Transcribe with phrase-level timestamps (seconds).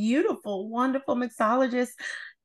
[0.00, 1.90] Beautiful, wonderful mixologist.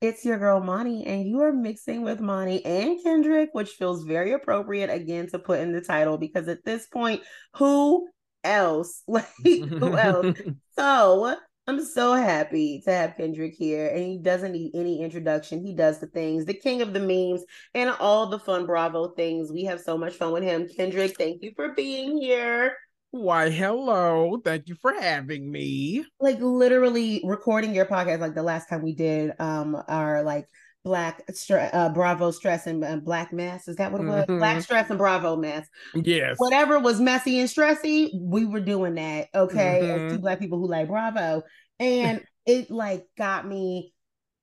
[0.02, 4.34] It's your girl Mani, and you are mixing with Mani and Kendrick, which feels very
[4.34, 7.22] appropriate again to put in the title because at this point,
[7.54, 8.10] who
[8.44, 9.04] else?
[9.08, 10.36] Like, who else?
[10.78, 15.66] so I'm so happy to have Kendrick here, and he doesn't need any introduction.
[15.66, 19.50] He does the things, the king of the memes, and all the fun Bravo things.
[19.50, 20.68] We have so much fun with him.
[20.68, 22.76] Kendrick, thank you for being here.
[23.16, 24.42] Why, hello.
[24.44, 26.06] Thank you for having me.
[26.20, 30.50] Like literally recording your podcast, like the last time we did um our like
[30.84, 34.38] black uh, bravo stress and uh, black mess is that what it was mm-hmm.
[34.38, 39.28] black stress and bravo mess yes whatever was messy and stressy we were doing that
[39.34, 40.06] okay mm-hmm.
[40.06, 41.42] as two black people who like bravo
[41.80, 43.96] and it like got me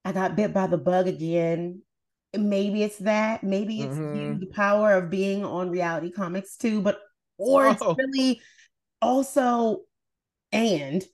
[0.05, 1.81] i got bit by the bug again
[2.37, 4.41] maybe it's that maybe it's mm-hmm.
[4.41, 6.99] the power of being on reality comics too but
[7.39, 7.71] or oh.
[7.71, 8.41] it's really
[9.03, 9.81] also,
[10.53, 11.05] and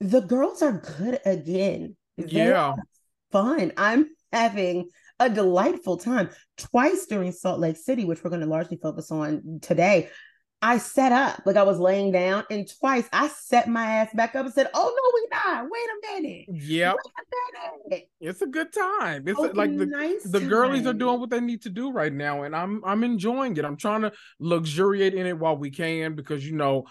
[0.00, 1.96] the girls are good again.
[2.16, 2.74] They yeah.
[3.32, 3.72] Fun.
[3.76, 4.88] I'm having
[5.18, 9.58] a delightful time twice during Salt Lake City, which we're going to largely focus on
[9.60, 10.08] today.
[10.62, 14.34] I set up like I was laying down, and twice I set my ass back
[14.34, 15.66] up and said, "Oh no, we not.
[15.70, 16.46] Wait a minute.
[16.48, 18.08] Yep, a minute.
[18.20, 19.28] it's a good time.
[19.28, 20.48] It's oh, like the nice the time.
[20.48, 23.64] girlies are doing what they need to do right now, and I'm I'm enjoying it.
[23.64, 26.86] I'm trying to luxuriate in it while we can because you know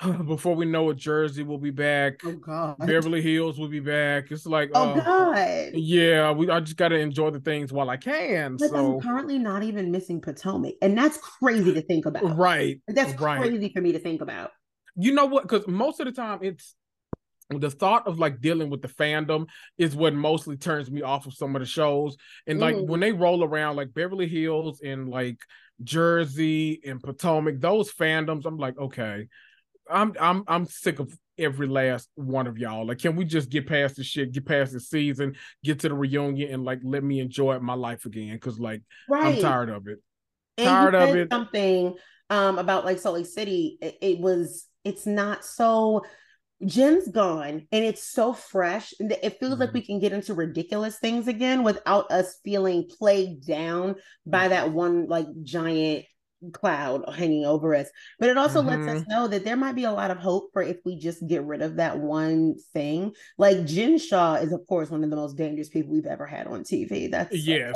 [0.26, 2.20] before we know it, Jersey will be back.
[2.24, 4.30] Oh God, Beverly Hills will be back.
[4.30, 6.30] It's like, oh uh, God, yeah.
[6.30, 8.56] We I just got to enjoy the things while I can.
[8.58, 12.36] Like so I'm currently not even missing Potomac, and that's crazy to think about.
[12.36, 13.40] Right, that's right.
[13.40, 14.52] crazy for me to think about.
[14.94, 15.42] You know what?
[15.42, 16.74] Because most of the time, it's
[17.50, 19.46] the thought of like dealing with the fandom
[19.78, 22.16] is what mostly turns me off of some of the shows.
[22.46, 22.86] And like mm.
[22.86, 25.38] when they roll around like Beverly Hills and like
[25.82, 29.28] Jersey and Potomac, those fandoms, I'm like, okay
[29.90, 32.86] I'm I'm I'm sick of every last one of y'all.
[32.86, 35.94] Like, can we just get past the shit, get past the season, get to the
[35.94, 38.34] reunion, and like let me enjoy my life again?
[38.34, 39.36] Because like right.
[39.36, 39.98] I'm tired of it.
[40.56, 41.28] And tired of it.
[41.30, 41.94] Something
[42.30, 43.78] um about like Salt Lake City.
[43.80, 44.66] It, it was.
[44.84, 46.04] It's not so.
[46.66, 48.92] Jen's gone and it's so fresh.
[48.98, 49.60] And it feels mm-hmm.
[49.60, 53.94] like we can get into ridiculous things again without us feeling played down
[54.26, 54.50] by mm-hmm.
[54.50, 56.04] that one like giant
[56.52, 57.88] cloud hanging over us.
[58.18, 58.68] But it also mm-hmm.
[58.68, 59.10] lets us mm-hmm.
[59.10, 61.62] know that there might be a lot of hope for if we just get rid
[61.62, 63.12] of that one thing.
[63.36, 66.46] Like Jen Shah is, of course, one of the most dangerous people we've ever had
[66.46, 67.10] on TV.
[67.10, 67.74] That's yes,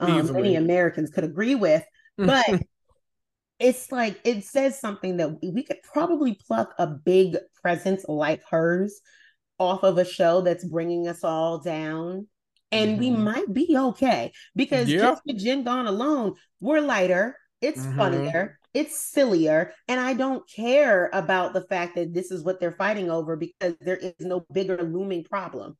[0.00, 1.84] um, many Americans could agree with.
[2.16, 2.46] But
[3.58, 9.00] it's like it says something that we could probably pluck a big presence like hers
[9.58, 12.26] off of a show that's bringing us all down
[12.72, 13.00] and mm-hmm.
[13.00, 15.00] we might be okay because yeah.
[15.00, 17.96] just with Jen gone alone, we're lighter, it's mm-hmm.
[17.96, 22.72] funnier, it's sillier, and I don't care about the fact that this is what they're
[22.72, 25.76] fighting over because there is no bigger looming problem.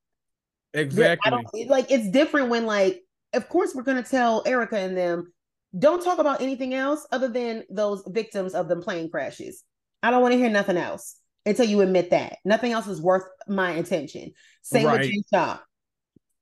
[0.75, 1.67] Exactly.
[1.69, 3.03] like it's different when like,
[3.35, 5.33] of course, we're gonna tell Erika and them,
[5.79, 9.65] don't talk about anything else other than those victims of the plane crashes.
[10.03, 11.17] I don't want to hear nothing else
[11.47, 12.39] until you admit that.
[12.45, 14.33] Nothing else is worth my attention.
[14.63, 15.01] Same right.
[15.01, 15.55] with J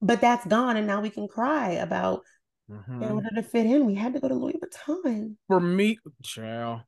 [0.02, 2.22] But that's gone, and now we can cry about
[2.70, 3.03] Mm-hmm.
[3.03, 5.36] In order to fit in, we had to go to Louis Vuitton.
[5.48, 6.82] For me, child.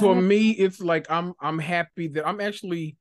[0.00, 2.96] For me, it's like I'm I'm happy that I'm actually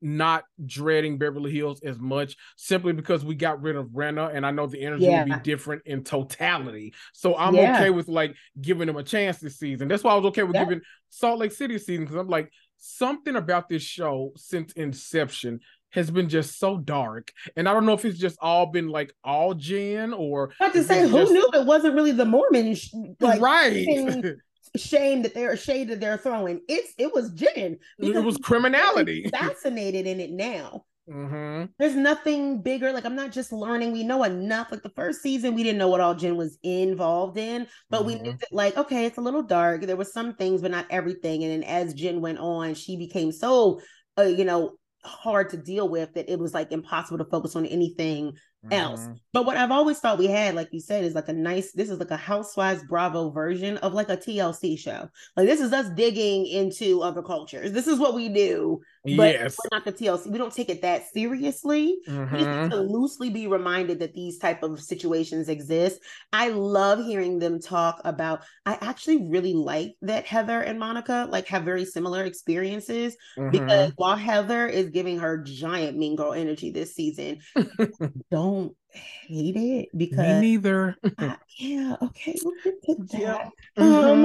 [0.00, 4.50] not dreading Beverly Hills as much simply because we got rid of Rinna and I
[4.50, 5.24] know the energy yeah.
[5.24, 6.94] will be different in totality.
[7.12, 7.76] So I'm yeah.
[7.76, 9.88] okay with like giving them a chance this season.
[9.88, 10.64] That's why I was okay with yeah.
[10.64, 16.10] giving Salt Lake City season because I'm like something about this show since inception has
[16.10, 17.32] been just so dark.
[17.56, 20.84] And I don't know if it's just all been like all Jen or I to
[20.84, 21.32] say who just...
[21.32, 22.76] knew it wasn't really the Mormon
[23.20, 23.86] like right.
[24.76, 26.60] shame that they're shade that they're throwing.
[26.68, 27.78] It's it was Jen.
[27.98, 29.28] It was criminality.
[29.32, 30.84] Fascinated in it now.
[31.08, 31.66] Mm-hmm.
[31.78, 32.92] There's nothing bigger.
[32.92, 33.92] Like I'm not just learning.
[33.92, 34.70] We know enough.
[34.70, 38.06] Like the first season, we didn't know what all Jen was involved in, but mm-hmm.
[38.06, 39.82] we knew that like okay, it's a little dark.
[39.82, 41.44] There was some things, but not everything.
[41.44, 43.80] And then as Jen went on, she became so
[44.18, 44.76] uh, you know
[45.08, 48.72] hard to deal with that it was like impossible to focus on anything mm-hmm.
[48.72, 49.08] else.
[49.32, 51.90] But what I've always thought we had, like you said, is like a nice, this
[51.90, 55.08] is like a Housewives Bravo version of like a TLC show.
[55.36, 57.72] Like this is us digging into other cultures.
[57.72, 58.80] This is what we do.
[59.04, 59.56] But yes.
[59.58, 60.30] we're not the TLC.
[60.30, 61.98] We don't take it that seriously.
[62.08, 62.34] Mm-hmm.
[62.36, 66.00] We just to loosely be reminded that these type of situations exist.
[66.32, 68.42] I love hearing them talk about.
[68.66, 73.50] I actually really like that Heather and Monica like have very similar experiences mm-hmm.
[73.50, 77.40] because while Heather is giving her giant mean girl energy this season,
[78.30, 80.96] don't hate it because me neither.
[81.18, 83.50] I, yeah, okay, we'll get to that.
[83.78, 84.10] Yeah.
[84.10, 84.24] Um,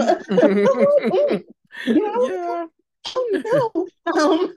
[1.88, 2.28] yeah.
[2.28, 2.66] yeah.
[3.16, 4.14] Oh no.
[4.14, 4.54] um,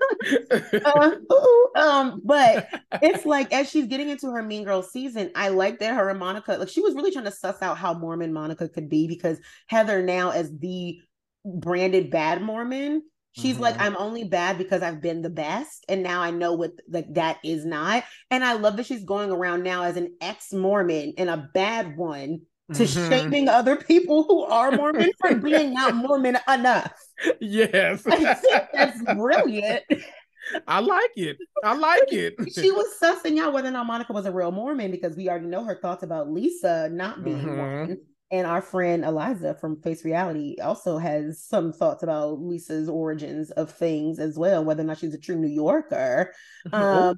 [0.85, 2.69] uh, um, but
[3.03, 6.19] it's like as she's getting into her Mean Girl season, I like that her and
[6.19, 9.39] Monica, like she was really trying to suss out how Mormon Monica could be because
[9.67, 11.01] Heather now as the
[11.45, 13.03] branded bad Mormon
[13.37, 13.65] She's mm-hmm.
[13.65, 15.85] like, I'm only bad because I've been the best.
[15.89, 18.05] And now I know what like that is not.
[18.31, 22.43] And I love that she's going around now as an ex-Mormon and a bad one
[22.75, 23.09] to mm-hmm.
[23.11, 26.93] shaming other people who are Mormon for being not Mormon enough.
[27.41, 28.03] Yes.
[28.03, 29.85] That's brilliant.
[30.67, 31.39] I like it.
[31.65, 32.35] I like it.
[32.55, 35.47] she was sussing out whether or not Monica was a real Mormon because we already
[35.47, 37.59] know her thoughts about Lisa not being mm-hmm.
[37.59, 37.99] one.
[38.33, 43.71] And our friend Eliza from Face Reality also has some thoughts about Lisa's origins of
[43.71, 46.33] things as well, whether or not she's a true New Yorker.
[46.73, 47.17] Um,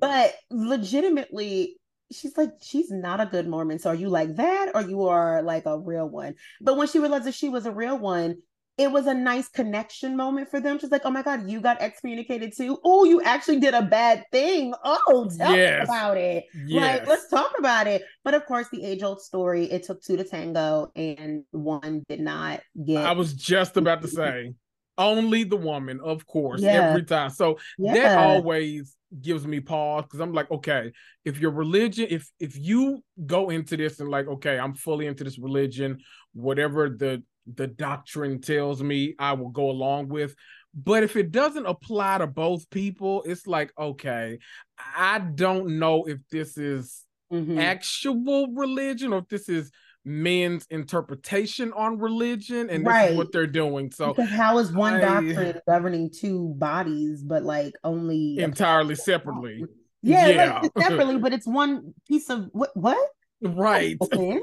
[0.00, 1.80] but legitimately,
[2.12, 3.78] she's like, she's not a good Mormon.
[3.78, 6.34] So are you like that or you are like a real one?
[6.60, 8.36] But when she realized that she was a real one,
[8.78, 10.78] it was a nice connection moment for them.
[10.78, 12.78] She's like, oh my God, you got excommunicated too.
[12.84, 14.74] Oh, you actually did a bad thing.
[14.84, 15.84] Oh, tell yes.
[15.84, 16.44] about it.
[16.66, 17.00] Yes.
[17.00, 18.02] Like, let's talk about it.
[18.22, 22.20] But of course, the age old story, it took two to tango and one did
[22.20, 23.06] not get.
[23.06, 24.52] I was just about to say,
[24.98, 26.88] only the woman, of course, yeah.
[26.88, 27.30] every time.
[27.30, 27.94] So yeah.
[27.94, 30.92] that always gives me pause because I'm like, okay,
[31.24, 35.24] if your religion, if if you go into this and like, okay, I'm fully into
[35.24, 35.98] this religion,
[36.32, 37.22] whatever the
[37.54, 40.34] the doctrine tells me I will go along with.
[40.74, 44.38] But if it doesn't apply to both people, it's like, okay,
[44.78, 47.02] I don't know if this is
[47.32, 47.58] mm-hmm.
[47.58, 49.70] actual religion or if this is
[50.06, 53.02] men's interpretation on religion and right.
[53.02, 53.90] this is what they're doing.
[53.90, 59.64] So because how is one I, doctrine governing two bodies, but like only entirely separately?
[60.02, 60.60] Yeah, yeah.
[60.60, 63.10] Like separately, but it's one piece of what what?
[63.42, 63.96] Right.
[64.00, 64.40] Okay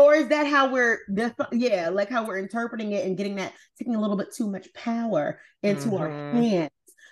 [0.00, 0.98] or is that how we're
[1.52, 4.72] yeah like how we're interpreting it and getting that taking a little bit too much
[4.72, 5.96] power into mm-hmm.
[5.96, 6.70] our hands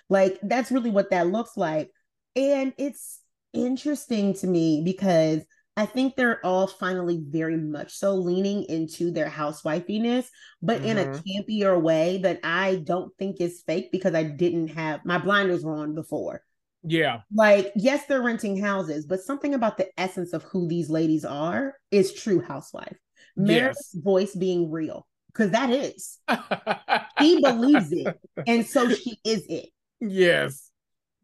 [0.09, 1.91] like that's really what that looks like
[2.35, 3.19] and it's
[3.53, 5.41] interesting to me because
[5.79, 10.25] I think they're all finally very much so leaning into their housewifiness,
[10.61, 10.89] but mm-hmm.
[10.89, 11.51] in a mm-hmm.
[11.53, 15.77] campier way that I don't think is fake because I didn't have my blinders were
[15.77, 16.43] on before.
[16.83, 17.21] Yeah.
[17.33, 21.75] Like, yes, they're renting houses, but something about the essence of who these ladies are
[21.91, 22.97] is true housewife.
[23.37, 24.03] Meredith's yes.
[24.03, 26.19] voice being real, because that is.
[27.19, 28.19] he believes it.
[28.45, 29.69] And so she is it.
[30.01, 30.68] Yes.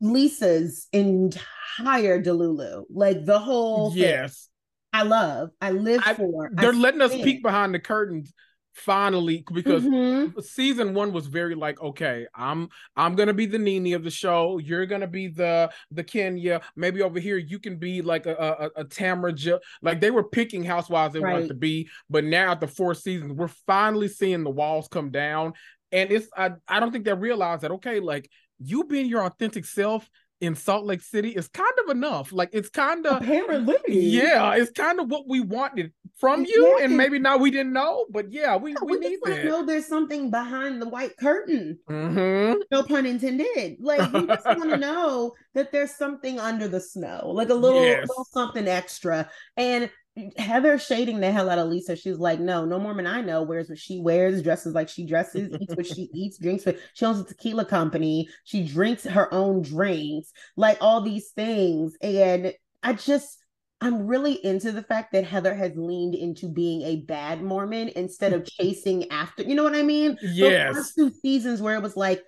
[0.02, 4.50] Lisa's entire Delulu, like the whole yes.
[4.94, 6.50] Thing, I love, I live I, for.
[6.54, 8.34] They're I letting us peek behind the curtains
[8.76, 10.38] finally because mm-hmm.
[10.42, 14.58] season one was very like okay i'm i'm gonna be the NeNe of the show
[14.58, 18.36] you're gonna be the the kenya maybe over here you can be like a
[18.76, 21.32] a, a tamra like they were picking housewives they right.
[21.32, 25.10] wanted to be but now at the fourth season we're finally seeing the walls come
[25.10, 25.54] down
[25.94, 28.30] and it's i, I don't think they realize that okay like
[28.60, 30.10] you being your authentic self
[30.42, 32.32] in Salt Lake City is kind of enough.
[32.32, 36.86] Like it's kind of apparently, yeah, it's kind of what we wanted from you, yeah.
[36.86, 39.46] and maybe now we didn't know, but yeah, we, yeah, we, we need that.
[39.46, 41.80] Know there's something behind the white curtain.
[41.90, 42.62] Mm-hmm.
[42.72, 43.78] No pun intended.
[43.80, 47.84] Like we just want to know that there's something under the snow, like a little,
[47.84, 48.08] yes.
[48.08, 49.90] little something extra, and
[50.38, 51.96] Heather shading the hell out of Lisa.
[51.96, 55.54] She's like, no, no Mormon I know wears what she wears, dresses like she dresses,
[55.60, 58.30] eats what she eats, drinks what she owns a tequila company.
[58.46, 61.98] She drinks her own drinks, like all these things.
[62.02, 63.40] And I just,
[63.82, 68.32] I'm really into the fact that Heather has leaned into being a bad Mormon instead
[68.32, 69.44] of chasing after.
[69.44, 70.18] You know what I mean?
[70.22, 70.70] Yes.
[70.70, 72.24] The first two seasons where it was like,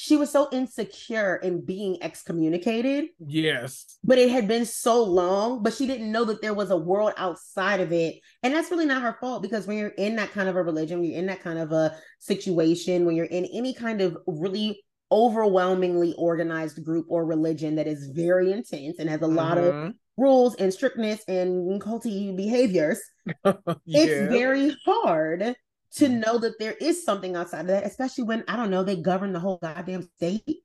[0.00, 3.06] she was so insecure in being excommunicated.
[3.18, 3.98] Yes.
[4.04, 7.14] But it had been so long, but she didn't know that there was a world
[7.16, 8.20] outside of it.
[8.44, 11.00] And that's really not her fault because when you're in that kind of a religion,
[11.00, 14.84] when you're in that kind of a situation, when you're in any kind of really
[15.10, 19.34] overwhelmingly organized group or religion that is very intense and has a mm-hmm.
[19.34, 19.90] lot of mm-hmm.
[20.16, 23.00] rules and strictness and culty behaviors,
[23.44, 23.54] yeah.
[23.84, 25.56] it's very hard
[25.96, 28.96] to know that there is something outside of that, especially when I don't know, they
[28.96, 30.58] govern the whole goddamn state.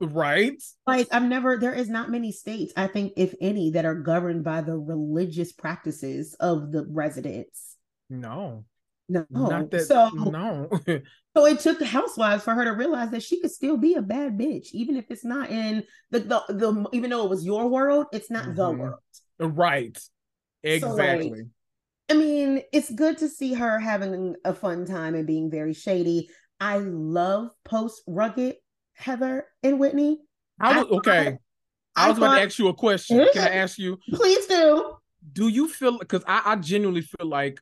[0.00, 0.60] Right.
[0.86, 4.44] Like I've never there is not many states, I think, if any, that are governed
[4.44, 7.76] by the religious practices of the residents.
[8.10, 8.64] No.
[9.08, 9.26] No.
[9.30, 10.68] Not that so no.
[11.36, 14.02] so it took the housewives for her to realize that she could still be a
[14.02, 17.68] bad bitch, even if it's not in the the, the even though it was your
[17.68, 18.56] world, it's not mm-hmm.
[18.56, 19.00] the world.
[19.38, 19.98] Right.
[20.62, 21.28] Exactly.
[21.28, 21.46] So like,
[22.10, 26.28] I mean, it's good to see her having a fun time and being very shady.
[26.60, 28.56] I love post rugged
[28.94, 30.18] Heather and Whitney.
[30.60, 31.38] I was, okay.
[31.96, 33.26] I, I was thought, about to ask you a question.
[33.32, 33.98] Can I ask you?
[34.10, 34.96] Please do.
[35.32, 37.58] Do you feel because I, I genuinely feel like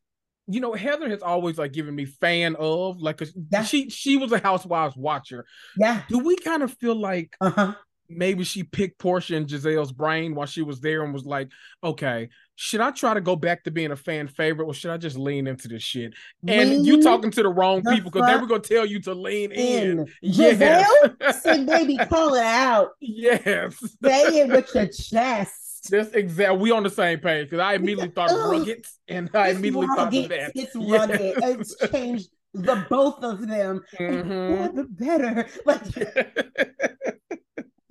[0.49, 3.63] you know, Heather has always like given me fan of like yeah.
[3.63, 5.45] she she was a Housewives watcher.
[5.77, 6.03] Yeah.
[6.09, 7.75] Do we kind of feel like uh-huh.
[8.09, 11.51] maybe she picked Porsha and Gizelle's brain while she was there and was like,
[11.83, 14.97] okay, should I try to go back to being a fan favorite or should I
[14.97, 16.15] just lean into this shit?
[16.47, 19.01] And lean you talking to the wrong the people because they were gonna tell you
[19.03, 20.01] to lean in.
[20.01, 20.07] in.
[20.21, 21.43] Yes.
[21.43, 22.91] Say, baby, call it out.
[23.01, 23.77] Yes.
[24.03, 25.91] Say it with your chest.
[25.91, 26.59] That's exactly.
[26.59, 29.97] We on the same page because I immediately thought of rugged, and I immediately rugged.
[29.97, 30.53] thought of that.
[30.55, 31.35] It's rugged.
[31.41, 31.75] Yes.
[31.81, 33.81] It's changed the both of them.
[33.99, 34.77] Mm-hmm.
[34.77, 35.49] the better.
[35.65, 35.83] Like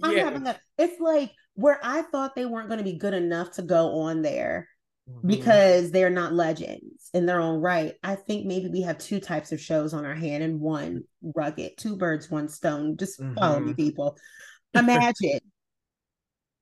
[0.03, 0.24] I'm yes.
[0.24, 0.60] having a.
[0.77, 4.22] It's like where I thought they weren't going to be good enough to go on
[4.22, 4.67] there
[5.10, 5.27] mm-hmm.
[5.27, 7.93] because they're not legends in their own right.
[8.03, 11.77] I think maybe we have two types of shows on our hand and one rugged,
[11.77, 12.98] two birds, one stone.
[12.98, 13.36] Just mm-hmm.
[13.36, 13.75] follow me, mm-hmm.
[13.75, 14.17] people.
[14.74, 15.39] Imagine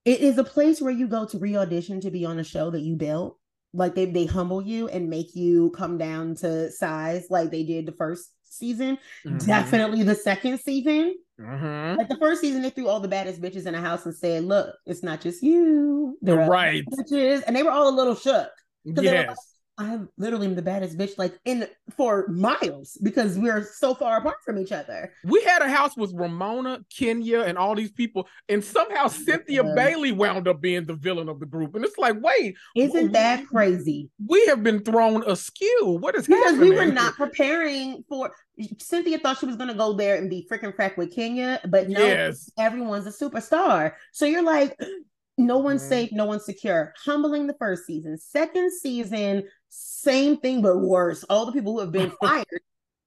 [0.05, 2.81] it is a place where you go to re-audition to be on a show that
[2.81, 3.37] you built
[3.73, 7.85] like they they humble you and make you come down to size like they did
[7.85, 9.37] the first season mm-hmm.
[9.37, 11.97] definitely the second season mm-hmm.
[11.97, 14.43] like the first season they threw all the baddest bitches in a house and said
[14.43, 16.17] look it's not just you.
[16.21, 16.83] They're right.
[16.85, 17.43] bitches.
[17.47, 18.49] And they were all a little shook
[18.85, 19.48] yes
[19.79, 24.59] I'm literally the baddest bitch, like in for miles because we're so far apart from
[24.59, 25.13] each other.
[25.23, 29.73] We had a house with Ramona, Kenya, and all these people, and somehow Cynthia yeah.
[29.75, 31.75] Bailey wound up being the villain of the group.
[31.75, 34.09] And it's like, wait, isn't that crazy?
[34.27, 35.97] We have been thrown askew.
[36.01, 36.69] What is because happening?
[36.71, 38.35] we were not preparing for.
[38.79, 41.87] Cynthia thought she was going to go there and be freaking crack with Kenya, but
[41.87, 42.51] no, yes.
[42.57, 43.93] everyone's a superstar.
[44.11, 44.77] So you're like,
[45.39, 45.89] no one's mm-hmm.
[45.89, 46.93] safe, no one's secure.
[47.05, 48.17] Humbling the first season.
[48.17, 51.23] Second season, same thing, but worse.
[51.25, 52.45] All the people who have been fired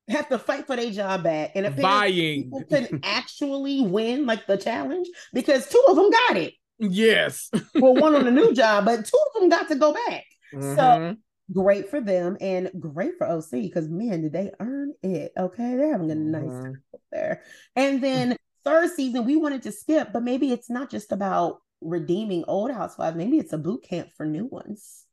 [0.09, 1.53] have to fight for their job back.
[1.55, 6.55] And if people can actually win like the challenge, because two of them got it.
[6.79, 7.51] Yes.
[7.75, 10.25] well, one on a new job, but two of them got to go back.
[10.53, 10.77] Mm-hmm.
[10.77, 11.17] So
[11.53, 15.33] great for them and great for OC because man, did they earn it?
[15.39, 16.65] Okay, they're having a nice mm-hmm.
[16.65, 17.43] time there.
[17.77, 22.45] And then third season, we wanted to skip, but maybe it's not just about redeeming
[22.47, 23.17] old housewives.
[23.17, 25.05] Maybe it's a boot camp for new ones.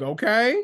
[0.00, 0.62] Okay.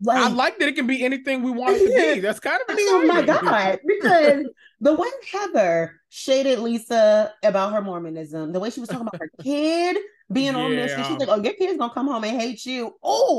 [0.00, 2.20] Like, I like that it can be anything we want it to be.
[2.20, 2.72] That's kind of.
[2.72, 3.80] I mean, oh my god!
[3.84, 4.46] Because
[4.80, 9.30] the way Heather shaded Lisa about her Mormonism, the way she was talking about her
[9.42, 9.96] kid
[10.30, 10.58] being yeah.
[10.58, 13.38] on mission, she's like, "Oh, your kid's gonna come home and hate you." Oh,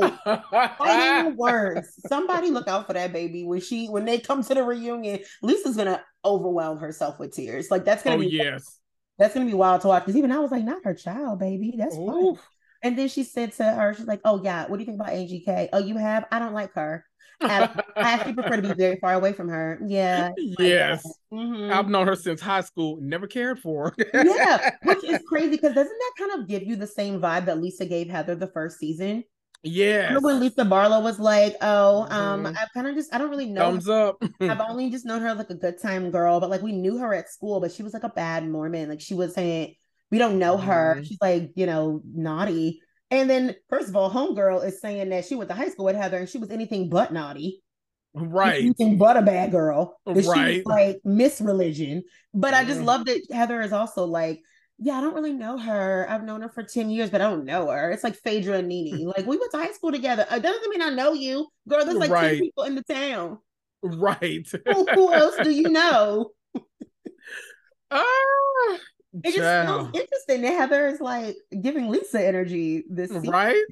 [0.50, 1.98] fighting words.
[2.06, 5.20] Somebody look out for that baby when she when they come to the reunion.
[5.40, 7.70] Lisa's gonna overwhelm herself with tears.
[7.70, 8.78] Like that's gonna oh, be yes.
[9.18, 11.74] That's gonna be wild to watch because even I was like, not her child, baby.
[11.78, 12.36] That's fine.
[12.82, 15.12] And then she said to her, she's like, "Oh yeah, what do you think about
[15.12, 15.68] Angie K?
[15.72, 16.26] Oh, you have?
[16.32, 17.04] I don't like her.
[17.40, 17.62] I,
[17.96, 19.80] I actually prefer to be very far away from her.
[19.86, 20.30] Yeah.
[20.36, 21.06] Yes.
[21.32, 21.72] mm-hmm.
[21.72, 22.98] I've known her since high school.
[23.00, 24.06] Never cared for her.
[24.24, 27.60] yeah, which is crazy because doesn't that kind of give you the same vibe that
[27.60, 29.24] Lisa gave Heather the first season?
[29.62, 30.16] Yeah.
[30.18, 32.56] When Lisa Barlow was like, "Oh, um, mm-hmm.
[32.56, 34.22] I kind of just I don't really know." Thumbs up.
[34.40, 37.12] I've only just known her like a good time girl, but like we knew her
[37.12, 38.88] at school, but she was like a bad Mormon.
[38.88, 39.74] Like she was saying,
[40.10, 40.96] we don't know her.
[40.96, 41.04] Mm-hmm.
[41.04, 42.80] She's like, you know, naughty.
[43.10, 45.96] And then, first of all, Homegirl is saying that she went to high school with
[45.96, 47.62] Heather and she was anything but naughty.
[48.14, 48.62] Right.
[48.62, 49.98] Anything but a bad girl.
[50.06, 50.64] Right.
[50.66, 52.02] Like Miss Religion.
[52.34, 52.64] But mm-hmm.
[52.64, 54.42] I just love that Heather is also like,
[54.78, 56.06] yeah, I don't really know her.
[56.08, 57.90] I've known her for 10 years, but I don't know her.
[57.90, 59.06] It's like Phaedra and NeNe.
[59.16, 60.26] like, we went to high school together.
[60.30, 61.48] It doesn't mean I know you.
[61.68, 62.30] Girl, there's like right.
[62.30, 63.38] 10 people in the town.
[63.82, 64.46] Right.
[64.66, 66.30] who, who else do you know?
[67.92, 68.78] Ah,
[69.12, 73.30] it just feels interesting that Heather is like giving Lisa energy this season.
[73.30, 73.62] right.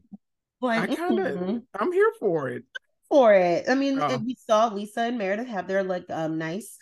[0.60, 1.58] Like I kind of, mm-hmm.
[1.78, 2.64] I'm here for it.
[3.08, 4.18] For it, I mean, oh.
[4.18, 6.76] we saw Lisa and Meredith have their like um nice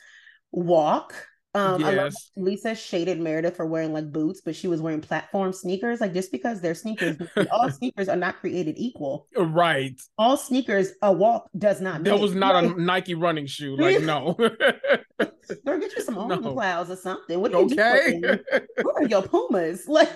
[0.50, 1.14] walk.
[1.56, 2.30] Um, yes.
[2.36, 6.00] Lisa shaded Meredith for wearing like boots, but she was wearing platform sneakers.
[6.00, 7.16] Like just because they're sneakers,
[7.50, 9.26] all sneakers are not created equal.
[9.36, 9.98] Right.
[10.18, 12.04] All sneakers, a walk does not.
[12.04, 13.76] That was not a Nike running shoe.
[13.86, 14.34] Like no.
[14.40, 16.52] or get you some Omen no.
[16.52, 17.40] clouds or something.
[17.40, 18.18] What are okay.
[18.20, 18.62] you?
[18.82, 19.86] Where are your Pumas?
[19.86, 20.10] Like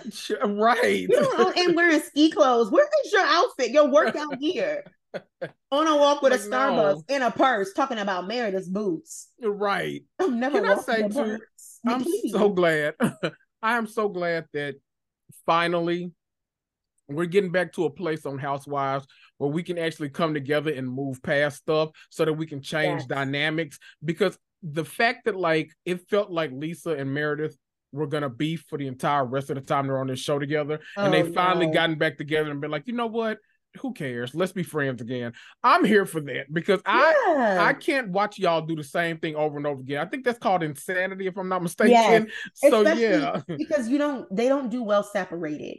[0.44, 1.06] right.
[1.08, 2.70] You and wearing ski clothes.
[2.70, 3.70] Where is your outfit?
[3.70, 4.84] Your workout gear?
[5.70, 7.16] on a walk with like, a Starbucks no.
[7.16, 9.28] in a purse talking about Meredith's boots.
[9.42, 10.02] Right.
[10.18, 11.38] I've never Can I say too,
[11.86, 12.94] I'm so glad.
[13.62, 14.76] I am so glad that
[15.46, 16.12] finally
[17.08, 19.06] we're getting back to a place on Housewives
[19.38, 23.00] where we can actually come together and move past stuff so that we can change
[23.00, 23.08] yes.
[23.08, 23.78] dynamics.
[24.04, 27.56] Because the fact that like it felt like Lisa and Meredith
[27.92, 30.80] were gonna beef for the entire rest of the time they're on this show together,
[30.96, 31.72] oh, and they oh, finally no.
[31.72, 33.38] gotten back together and been like, you know what?
[33.78, 34.34] Who cares?
[34.34, 35.32] Let's be friends again.
[35.62, 37.58] I'm here for that because yeah.
[37.60, 40.00] I I can't watch y'all do the same thing over and over again.
[40.00, 41.92] I think that's called insanity, if I'm not mistaken.
[41.92, 42.26] Yes.
[42.54, 45.78] So Especially yeah, because you don't they don't do well separated.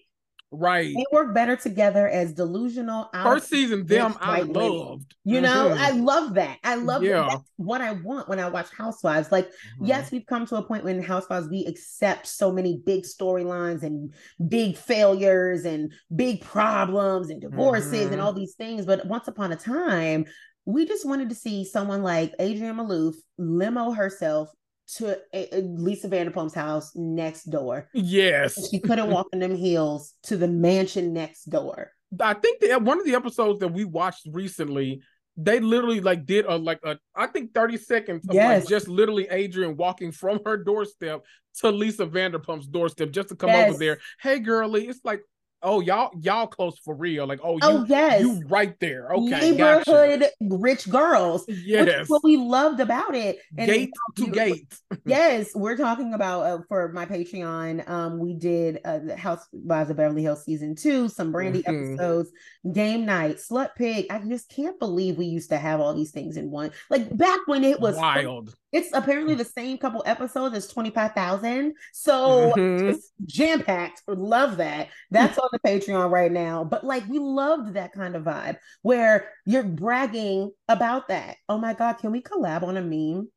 [0.54, 0.94] Right.
[0.94, 3.10] They work better together as delusional.
[3.14, 5.16] First season, them I loved.
[5.24, 5.82] You know, mm-hmm.
[5.82, 6.58] I love that.
[6.62, 7.28] I love yeah.
[7.30, 7.42] That.
[7.56, 9.32] what I want when I watch Housewives.
[9.32, 9.86] Like, mm-hmm.
[9.86, 14.14] yes, we've come to a point when Housewives we accept so many big storylines and
[14.50, 18.14] big failures and big problems and divorces mm-hmm.
[18.14, 18.86] and all these things.
[18.86, 20.26] But once upon a time,
[20.66, 24.50] we just wanted to see someone like Adrienne Maloof limo herself
[24.96, 27.88] to a, Lisa Vanderpump's house next door.
[27.94, 28.70] Yes.
[28.70, 31.92] She couldn't walk in them heels to the mansion next door.
[32.20, 35.02] I think that one of the episodes that we watched recently,
[35.38, 38.64] they literally like did a like a I think 30 seconds of yes.
[38.64, 41.26] like just literally Adrienne walking from her doorstep
[41.60, 43.70] to Lisa Vanderpump's doorstep just to come yes.
[43.70, 44.00] over there.
[44.20, 45.22] Hey girlie, it's like
[45.64, 47.28] oh y'all y'all close for real.
[47.28, 48.22] Like oh you, oh yes.
[48.22, 49.10] you right there.
[49.10, 52.10] Okay neighborhood rich girls yes.
[52.10, 53.40] what we loved about it.
[53.58, 54.74] And gate to gate.
[55.06, 59.98] Yes we're talking about uh, for my patreon um we did uh the housewives of
[59.98, 61.94] beverly hills season two some brandy mm-hmm.
[61.94, 62.32] episodes
[62.72, 64.08] game night slut pig.
[64.10, 66.72] I just can't believe we used to have all these things in one.
[66.90, 71.74] Like back when it was wild it's apparently the same couple episodes as 25,000.
[71.94, 72.98] So mm-hmm.
[73.26, 74.02] jam packed.
[74.08, 74.90] Love that.
[75.10, 76.64] That's on the Patreon right now.
[76.64, 81.38] But like, we loved that kind of vibe where you're bragging about that.
[81.50, 83.30] Oh my God, can we collab on a meme?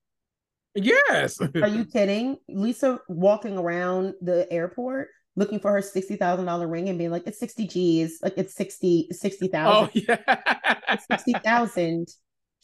[0.75, 1.41] Yes.
[1.41, 2.37] Are you kidding?
[2.49, 7.67] Lisa walking around the airport looking for her $60,000 ring and being like, it's 60
[7.67, 9.50] G's, like it's 60, 60,000.
[9.67, 10.97] Oh, yeah.
[11.11, 12.09] 60,000.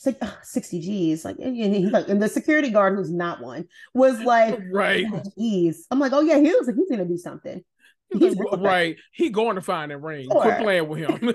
[0.00, 1.26] It's like oh, 60 G's.
[1.26, 5.06] Like, and he's like, and the security guard who's not one was like, right.
[5.36, 5.86] G's.
[5.90, 7.62] I'm like, oh yeah, he was like, he's gonna do something.
[8.10, 8.96] He's right.
[9.12, 10.28] He going to find that ring.
[10.30, 10.40] Sure.
[10.40, 11.18] Quit playing with him.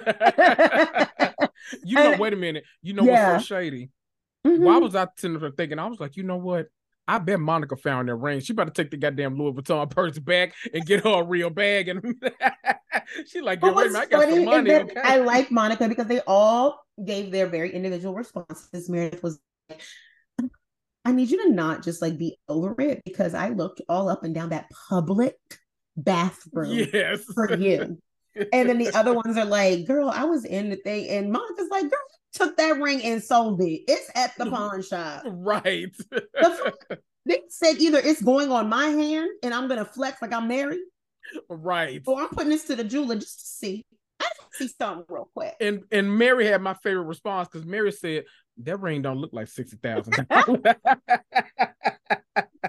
[1.84, 2.63] you know, and, wait a minute.
[2.81, 3.34] You know yeah.
[3.34, 3.91] what's so shady?
[4.45, 4.63] Mm-hmm.
[4.63, 5.79] Why was I thinking?
[5.79, 6.67] I was like, you know what?
[7.07, 8.39] I bet Monica found that ring.
[8.39, 11.89] She better take the goddamn Louis Vuitton purse back and get her a real bag.
[11.89, 12.01] And
[13.27, 15.01] she's like, "Get ready, I got some money." Okay.
[15.03, 18.89] I like Monica because they all gave their very individual responses.
[18.89, 19.82] Meredith was like,
[21.03, 24.23] "I need you to not just like be over it because I looked all up
[24.23, 25.38] and down that public
[25.95, 27.23] bathroom yes.
[27.34, 27.99] for you."
[28.53, 31.69] and then the other ones are like, "Girl, I was in the thing," and Monica's
[31.69, 31.99] like, "Girl,
[32.36, 33.82] took that ring and sold it.
[33.88, 35.24] It's at the pawn shop.
[35.26, 35.95] Right.
[37.26, 40.82] they said either it's going on my hand and I'm gonna flex like I'm married.
[41.50, 42.02] Right.
[42.06, 43.86] Or I'm putting this to the jeweler just to see.
[44.19, 45.56] I see something real quick.
[45.60, 48.26] And and Mary had my favorite response because Mary said
[48.60, 50.13] that ring don't look like sixty thousand.
[50.30, 50.63] and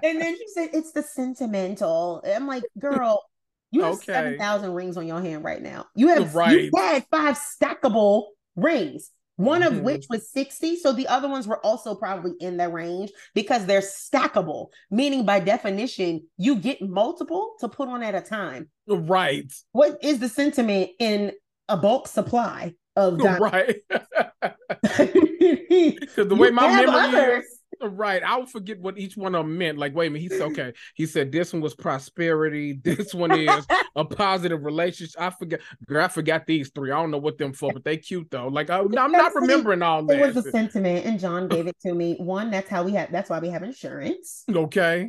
[0.02, 2.22] then she said it's the sentimental.
[2.26, 3.22] I'm like, girl,
[3.70, 4.05] you have okay.
[4.07, 5.87] seven thousand rings on your hand right now.
[5.94, 6.64] You have right.
[6.64, 9.85] you had five stackable rings one of mm-hmm.
[9.85, 10.77] which was 60.
[10.77, 15.40] So the other ones were also probably in the range because they're stackable, meaning by
[15.40, 18.68] definition, you get multiple to put on at a time.
[18.87, 19.53] Right.
[19.72, 21.33] What is the sentiment in
[21.68, 23.40] a bulk supply of diamonds?
[23.40, 23.77] Right.
[25.77, 27.44] Because the way my memory others.
[27.44, 28.22] is Right.
[28.24, 29.78] I'll forget what each one of them meant.
[29.78, 30.22] Like, wait a minute.
[30.22, 30.72] He said, okay.
[30.94, 32.80] He said this one was prosperity.
[32.96, 35.20] This one is a positive relationship.
[35.20, 35.60] I forget.
[35.86, 36.92] Girl, I forgot these three.
[36.92, 38.48] I don't know what them for, but they cute though.
[38.48, 40.18] Like, I, am not remembering all that.
[40.18, 42.16] It was a sentiment, and John gave it to me.
[42.18, 43.10] One, that's how we have.
[43.10, 44.44] That's why we have insurance.
[44.48, 45.08] Okay.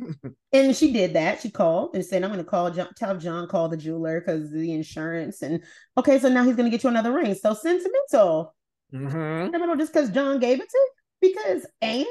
[0.52, 1.40] And she did that.
[1.40, 2.88] She called and said, "I'm going to call John.
[2.96, 5.62] Tell John call the jeweler because the insurance." And
[5.96, 7.34] okay, so now he's going to get you another ring.
[7.34, 8.54] So sentimental.
[8.92, 9.44] Mm-hmm.
[9.44, 10.88] Sentimental just because John gave it to
[11.20, 12.06] because and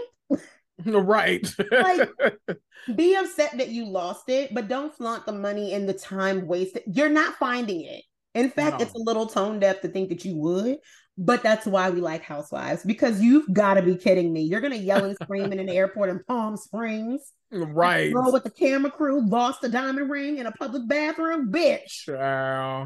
[0.86, 1.48] right.
[1.72, 2.10] like,
[2.96, 6.84] be upset that you lost it, but don't flaunt the money and the time wasted.
[6.88, 8.04] You're not finding it.
[8.36, 8.86] In fact, no.
[8.86, 10.78] it's a little tone deaf to think that you would,
[11.18, 14.44] but that's why we like housewives because you've got to be kidding me.
[14.44, 18.14] You're gonna yell and scream in an airport in Palm Springs, right?
[18.14, 22.08] Girl with the camera crew lost a diamond ring in a public bathroom, bitch.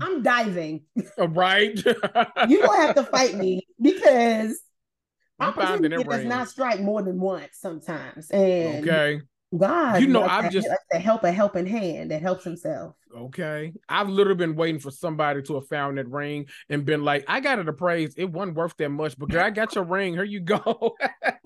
[0.01, 0.83] I'm diving.
[1.19, 1.75] Uh, right?
[2.47, 4.57] you will have to fight me because
[5.41, 8.29] opportunity does not strike more than once sometimes.
[8.29, 9.21] And okay.
[9.57, 12.95] God, you know, I've just to help a helping hand that helps himself.
[13.13, 17.25] Okay, I've literally been waiting for somebody to have found that ring and been like,
[17.27, 18.17] "I got it appraised.
[18.17, 20.13] It wasn't worth that much, but girl, I got your ring.
[20.13, 20.95] Here you go."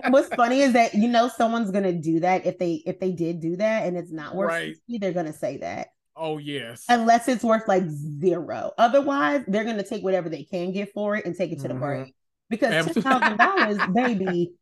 [0.10, 3.40] What's funny is that you know someone's gonna do that if they if they did
[3.40, 4.76] do that and it's not worth right.
[4.88, 5.88] it, they're gonna say that.
[6.16, 6.86] Oh yes.
[6.88, 8.72] Unless it's worth like zero.
[8.78, 11.80] Otherwise, they're gonna take whatever they can get for it and take it to mm-hmm.
[11.80, 12.14] the grave
[12.50, 14.54] because ten thousand dollars, baby.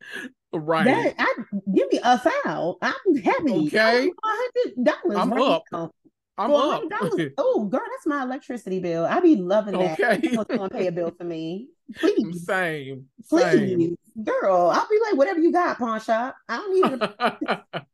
[0.55, 0.85] Right.
[0.85, 1.33] That, I,
[1.73, 2.77] give me a foul.
[2.81, 3.67] I'm happy.
[3.67, 4.11] Okay.
[4.23, 5.17] hundred dollars.
[5.17, 5.63] I'm right up.
[5.71, 5.91] Now.
[6.37, 6.83] I'm up.
[7.37, 9.05] oh, girl, that's my electricity bill.
[9.05, 9.99] I'd be loving that.
[9.99, 10.27] Okay.
[10.27, 11.69] Someone's gonna pay a bill for me.
[11.95, 12.45] Please.
[12.45, 13.05] Same.
[13.29, 13.43] Please.
[13.43, 13.95] Same.
[14.23, 16.35] Girl, I'll be like, whatever you got, pawn shop.
[16.47, 17.85] I don't need to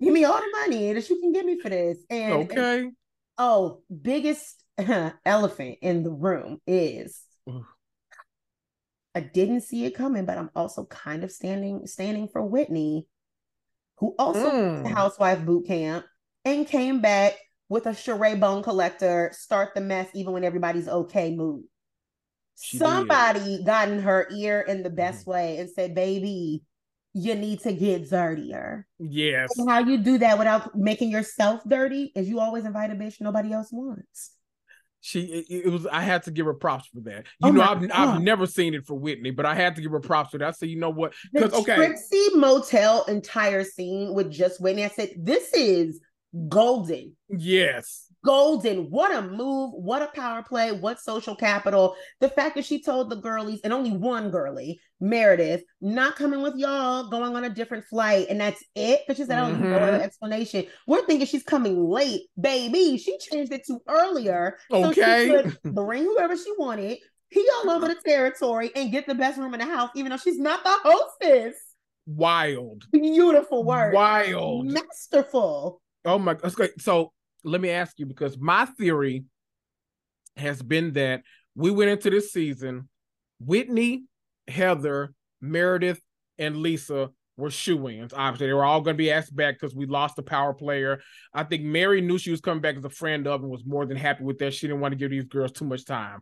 [0.00, 1.98] give me all the money that you can give me for this.
[2.10, 2.78] And okay.
[2.80, 2.92] And,
[3.38, 4.62] oh, biggest
[5.24, 7.20] elephant in the room is
[9.20, 13.06] I didn't see it coming, but I'm also kind of standing standing for Whitney,
[13.98, 14.86] who also mm.
[14.90, 16.06] Housewife boot camp
[16.46, 17.34] and came back
[17.68, 21.64] with a charade bone collector, start the mess even when everybody's okay mood.
[22.58, 23.66] She Somebody did.
[23.66, 25.32] got in her ear in the best mm.
[25.32, 26.62] way and said, "Baby,
[27.12, 29.50] you need to get dirtier." Yes.
[29.58, 33.20] And how you do that without making yourself dirty is you always invite a bitch
[33.20, 34.30] nobody else wants
[35.00, 37.26] she it, it, was I had to give her props for that.
[37.40, 37.90] You oh know, I've God.
[37.90, 40.48] I've never seen it for Whitney, but I had to give her props for that.
[40.48, 41.14] I said, you know what?
[41.32, 44.84] Because okay, Trixie Motel entire scene with just Whitney.
[44.84, 46.00] I said, this is
[46.48, 47.16] golden.
[47.28, 48.90] Yes golden.
[48.90, 49.72] What a move.
[49.74, 50.72] What a power play.
[50.72, 51.94] What social capital.
[52.20, 56.56] The fact that she told the girlies, and only one girlie, Meredith, not coming with
[56.56, 58.26] y'all, going on a different flight.
[58.28, 59.02] And that's it.
[59.06, 59.64] But she said, mm-hmm.
[59.64, 60.66] oh, no explanation.
[60.86, 62.22] We're thinking she's coming late.
[62.40, 64.58] Baby, she changed it to earlier.
[64.70, 65.28] Okay.
[65.28, 66.98] So she could bring whoever she wanted,
[67.30, 70.18] pee all over the territory, and get the best room in the house, even though
[70.18, 71.56] she's not the hostess.
[72.06, 72.84] Wild.
[72.92, 73.94] Beautiful work.
[73.94, 74.66] Wild.
[74.66, 75.80] Masterful.
[76.04, 76.52] Oh my god.
[76.78, 77.12] So
[77.44, 79.24] let me ask you because my theory
[80.36, 81.22] has been that
[81.54, 82.88] we went into this season,
[83.40, 84.04] Whitney,
[84.48, 86.00] Heather, Meredith,
[86.38, 88.12] and Lisa were shoe-ins.
[88.12, 91.00] Obviously, they were all going to be asked back because we lost the power player.
[91.34, 93.86] I think Mary knew she was coming back as a friend of and was more
[93.86, 94.54] than happy with that.
[94.54, 96.20] She didn't want to give these girls too much time.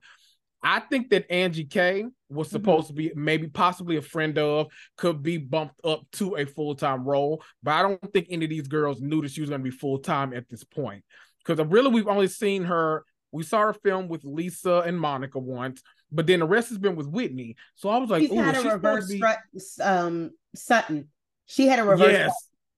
[0.63, 2.57] I think that Angie K was mm-hmm.
[2.57, 2.97] supposed mm-hmm.
[2.97, 7.05] to be maybe possibly a friend of, could be bumped up to a full time
[7.05, 9.71] role, but I don't think any of these girls knew that she was going to
[9.71, 11.05] be full time at this point.
[11.45, 13.05] Because really, we've only seen her.
[13.31, 16.97] We saw her film with Lisa and Monica once, but then the rest has been
[16.97, 17.57] with Whitney.
[17.75, 19.23] So I was like, she's had a reverse be...
[19.83, 21.09] um, Sutton.
[21.47, 22.13] She had a reverse.
[22.13, 22.33] Yes.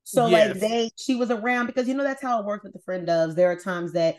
[0.05, 0.51] So yes.
[0.51, 3.07] like they, she was around because you know that's how it works with the friend
[3.07, 3.37] ofs.
[3.37, 4.17] There are times that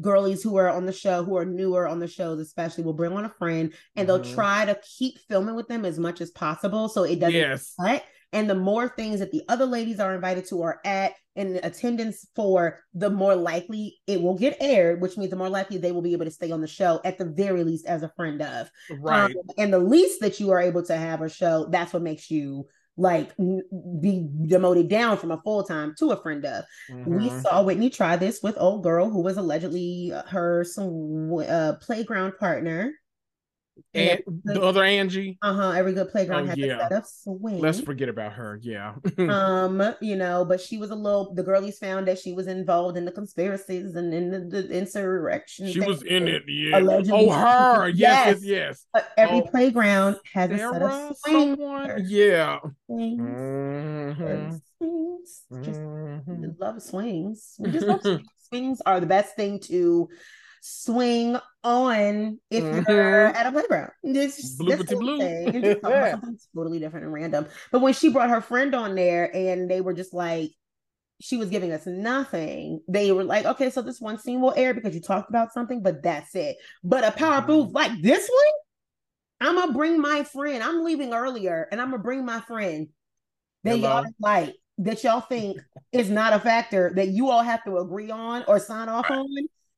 [0.00, 3.12] girlies who are on the show who are newer on the shows especially will bring
[3.12, 4.34] on a friend and they'll mm-hmm.
[4.34, 7.74] try to keep filming with them as much as possible so it doesn't yes.
[7.78, 11.58] cut and the more things that the other ladies are invited to or at in
[11.62, 15.92] attendance for the more likely it will get aired which means the more likely they
[15.92, 18.40] will be able to stay on the show at the very least as a friend
[18.40, 18.70] of
[19.00, 22.02] right um, and the least that you are able to have a show that's what
[22.02, 22.66] makes you
[22.96, 26.64] like be demoted down from a full time to a friend of.
[26.90, 27.16] Mm-hmm.
[27.16, 32.34] We saw Whitney try this with old girl who was allegedly her some uh, playground
[32.38, 32.92] partner
[33.94, 35.38] and the other Angie.
[35.42, 35.70] Uh huh.
[35.70, 36.76] Every good playground oh, has yeah.
[36.76, 37.60] a set of swings.
[37.60, 38.58] Let's forget about her.
[38.62, 38.94] Yeah.
[39.18, 41.34] um, you know, but she was a little.
[41.34, 45.70] The girlies found that she was involved in the conspiracies and in the, the insurrection.
[45.70, 46.42] She was in it.
[46.46, 46.78] Yeah.
[46.78, 47.28] Allegedly.
[47.30, 47.88] Oh, her.
[47.88, 48.40] Yes.
[48.42, 48.44] Yes.
[48.44, 48.86] yes.
[48.92, 52.10] But every oh, playground has a set of swings.
[52.10, 52.58] Yeah.
[52.86, 53.20] Swings.
[53.20, 54.56] Mm-hmm.
[54.78, 55.42] Swings.
[55.62, 56.44] Just mm-hmm.
[56.58, 57.54] love swings.
[57.58, 58.28] We just love swings.
[58.48, 60.08] swings are the best thing to
[60.66, 62.90] swing on if mm-hmm.
[62.90, 63.90] you're at a playground.
[64.02, 65.18] This, blue this blue.
[65.52, 67.46] You're just something totally different and random.
[67.70, 70.52] But when she brought her friend on there and they were just like,
[71.20, 72.80] she was giving us nothing.
[72.88, 75.82] They were like, okay, so this one scene will air because you talked about something,
[75.82, 76.56] but that's it.
[76.82, 77.50] But a power mm-hmm.
[77.50, 80.62] move like this one, I'm gonna bring my friend.
[80.62, 82.88] I'm leaving earlier and I'm gonna bring my friend
[83.64, 84.00] that Hello?
[84.00, 85.58] y'all like that y'all think
[85.92, 89.18] is not a factor that you all have to agree on or sign off right.
[89.18, 89.26] on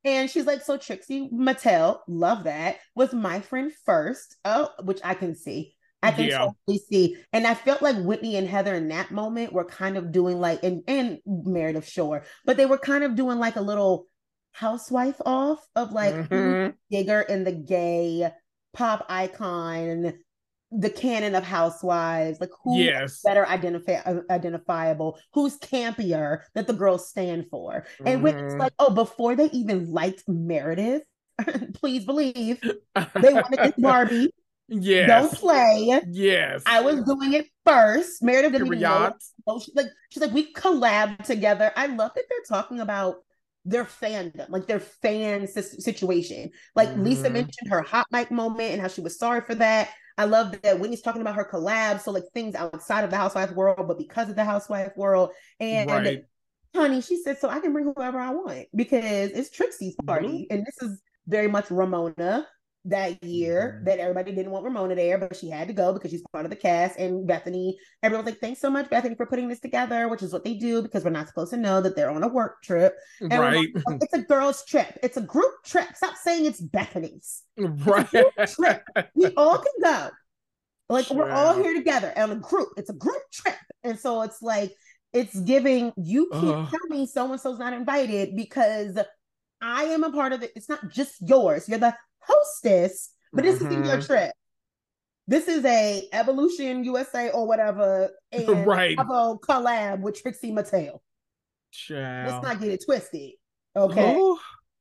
[0.08, 4.36] and she's like, so Trixie Mattel, love that, was my friend first.
[4.44, 5.74] Oh, which I can see.
[6.02, 6.38] I can yeah.
[6.38, 7.16] totally see.
[7.32, 10.62] And I felt like Whitney and Heather in that moment were kind of doing like,
[10.62, 14.06] and, and Meredith Shore, but they were kind of doing like a little
[14.52, 16.70] housewife off of like mm-hmm.
[16.90, 18.30] bigger in the gay
[18.72, 20.12] pop icon
[20.72, 23.20] the canon of housewives like who's yes.
[23.22, 28.61] better identify uh, identifiable who's campier that the girls stand for and when it's mm-hmm.
[28.61, 31.02] like oh before they even liked meredith
[31.74, 34.31] please believe they wanted this barbie
[34.68, 39.12] yes don't play yes i was doing it first meredith didn't even know,
[39.61, 43.18] she, like she's like we collab together i love that they're talking about
[43.66, 46.50] their fandom, like their fan situation.
[46.76, 47.02] Like mm-hmm.
[47.02, 49.90] Lisa mentioned her hot mic moment and how she was sorry for that.
[50.18, 53.52] I love that Whitney's talking about her collabs, so like things outside of the housewife
[53.52, 55.31] world, but because of the housewife world.
[55.61, 56.24] And right.
[56.74, 60.29] honey, she said, so I can bring whoever I want because it's Trixie's party.
[60.29, 60.55] Mm-hmm.
[60.55, 62.46] And this is very much Ramona
[62.88, 63.85] that year mm-hmm.
[63.87, 66.51] that everybody didn't want Ramona there, but she had to go because she's part of
[66.51, 66.99] the cast.
[66.99, 70.44] And Bethenny, everyone's like, thanks so much, Bethenny, for putting this together, which is what
[70.44, 72.94] they do because we're not supposed to know that they're on a work trip.
[73.20, 73.68] And right.
[73.87, 74.99] Like, it's a girls' trip.
[75.03, 75.88] It's a group trip.
[75.94, 77.42] Stop saying it's Bethenny's.
[77.59, 78.09] Right.
[78.49, 78.83] trip.
[79.14, 80.11] We all can go.
[80.88, 81.16] Like sure.
[81.16, 82.68] we're all here together and a group.
[82.77, 83.57] It's a group trip.
[83.83, 84.72] And so it's like
[85.12, 86.70] it's giving you can't uh.
[86.70, 88.99] tell me so and so's not invited because
[89.61, 90.53] I am a part of it.
[90.55, 91.68] It's not just yours.
[91.68, 91.94] You're the
[92.26, 93.68] hostess, but this mm-hmm.
[93.68, 94.32] isn't your trip.
[95.28, 98.96] This is a Evolution USA or whatever, and right.
[98.96, 101.00] Collab with Trixie Mattel.
[101.72, 102.32] Child.
[102.32, 103.32] Let's not get it twisted.
[103.74, 104.14] Okay.
[104.16, 104.38] Ooh.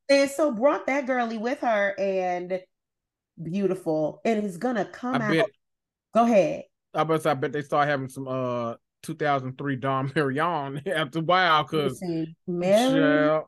[0.07, 2.61] And so brought that girly with her and
[3.41, 4.21] beautiful.
[4.23, 5.31] And he's gonna come I out.
[5.31, 5.49] Bet,
[6.13, 6.63] Go ahead.
[6.93, 11.63] I bet I bet they start having some uh 2003 Dom Perignon after a while
[11.63, 12.01] because
[12.47, 13.41] Mary,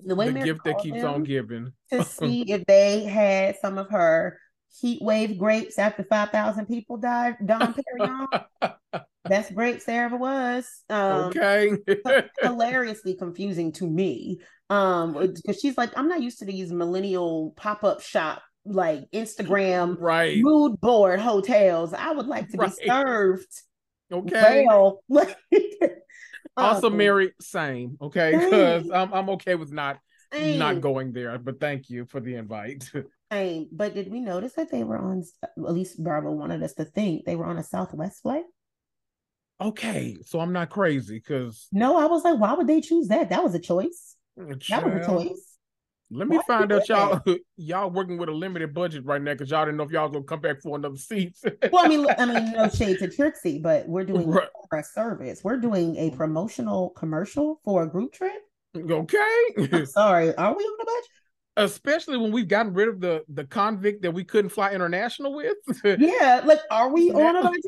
[0.00, 3.90] the, way the gift that keeps on giving to see if they had some of
[3.90, 4.38] her
[4.80, 7.36] heat wave grapes after 5,000 people died.
[7.44, 8.44] Dom Perignon.
[9.28, 10.68] Best grapes there ever was.
[10.90, 11.76] Um, okay.
[12.40, 14.40] hilariously confusing to me.
[14.68, 19.96] Um, because she's like, I'm not used to these millennial pop up shop like Instagram
[19.98, 21.92] right mood board hotels.
[21.92, 22.70] I would like to right.
[22.70, 23.62] be served.
[24.12, 24.64] Okay.
[24.66, 25.02] Well,
[26.56, 27.96] also, Mary, same.
[28.00, 29.98] Okay, because I'm I'm okay with not
[30.32, 30.58] same.
[30.58, 31.38] not going there.
[31.38, 32.90] But thank you for the invite.
[33.32, 33.66] Same.
[33.72, 35.24] But did we notice that they were on?
[35.42, 38.44] At least Bravo wanted us to think they were on a Southwest flight.
[39.58, 43.30] Okay, so I'm not crazy because no, I was like, why would they choose that?
[43.30, 44.16] That was a choice.
[44.36, 45.51] That was a choice.
[46.14, 47.22] Let me find out y'all
[47.56, 50.24] y'all working with a limited budget right now because y'all didn't know if y'all gonna
[50.24, 51.34] come back for another seat.
[51.72, 54.48] well, I mean, I mean, no shade to Trixie, but we're doing right.
[54.72, 55.42] a service.
[55.42, 58.42] We're doing a promotional commercial for a group trip.
[58.76, 59.38] Okay.
[59.56, 61.10] I'm sorry, are we on the budget?
[61.56, 65.56] Especially when we've gotten rid of the the convict that we couldn't fly international with.
[65.84, 67.62] yeah, like are we on a budget?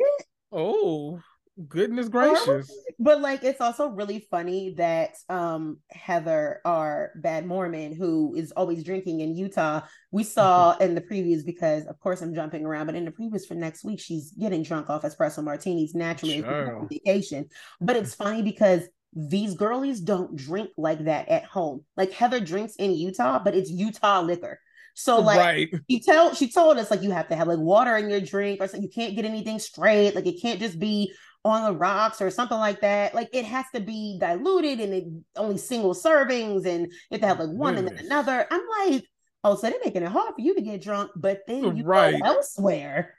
[0.52, 1.20] Oh,
[1.68, 2.70] Goodness gracious.
[2.98, 8.82] But like it's also really funny that um Heather our bad Mormon who is always
[8.82, 10.82] drinking in Utah, we saw mm-hmm.
[10.82, 13.84] in the previews because of course I'm jumping around, but in the previews for next
[13.84, 16.88] week, she's getting drunk off espresso martinis naturally sure.
[16.90, 17.48] vacation.
[17.80, 21.84] But it's funny because these girlies don't drink like that at home.
[21.96, 24.58] Like Heather drinks in Utah, but it's Utah liquor.
[24.94, 25.70] So like right.
[25.90, 28.60] she tell she told us like you have to have like water in your drink
[28.60, 28.82] or something.
[28.82, 30.14] You can't get anything straight.
[30.14, 31.12] Like it can't just be
[31.44, 33.14] on the rocks or something like that.
[33.14, 35.04] Like it has to be diluted and it
[35.36, 38.46] only single servings and you have to have like one and then another.
[38.50, 39.04] I'm like,
[39.42, 42.20] oh, so they're making it hard for you to get drunk, but then you right.
[42.20, 43.14] go elsewhere.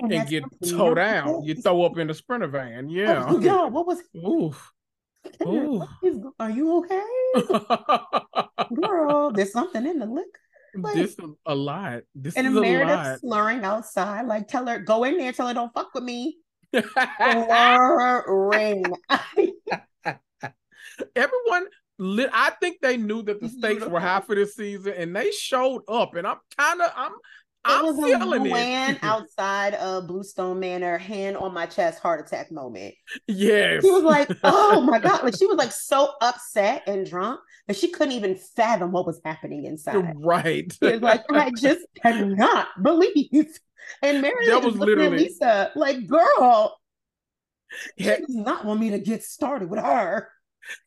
[0.00, 1.44] And, and get towed down.
[1.44, 2.88] You throw up in the sprinter van.
[2.88, 3.24] Yeah.
[3.28, 3.64] Oh, yeah.
[3.68, 4.72] What was Oof.
[5.46, 5.88] Oof.
[6.38, 7.02] Are you okay?
[8.74, 10.28] Girl, there's something in the liquor.
[10.76, 12.02] Like, this is a lot.
[12.16, 13.20] This and is Meredith a lot.
[13.20, 14.26] slurring outside.
[14.26, 16.38] Like, tell her, go in there, tell her don't fuck with me.
[18.26, 18.84] Ring.
[21.16, 21.66] Everyone,
[22.32, 25.82] I think they knew that the stakes were high for this season, and they showed
[25.88, 26.14] up.
[26.14, 27.12] And I'm kind of, I'm,
[27.64, 32.20] I'm it was feeling a man outside of Bluestone Manor, hand on my chest, heart
[32.26, 32.94] attack moment.
[33.26, 37.40] Yes, she was like, "Oh my god!" Like she was like so upset and drunk
[37.66, 40.14] that she couldn't even fathom what was happening inside.
[40.16, 40.70] Right?
[40.72, 43.58] She was like, "I just cannot believe
[44.02, 46.78] and Mary that was literally Lisa, like, girl,
[47.96, 48.16] yeah.
[48.16, 50.30] she does not want me to get started with her.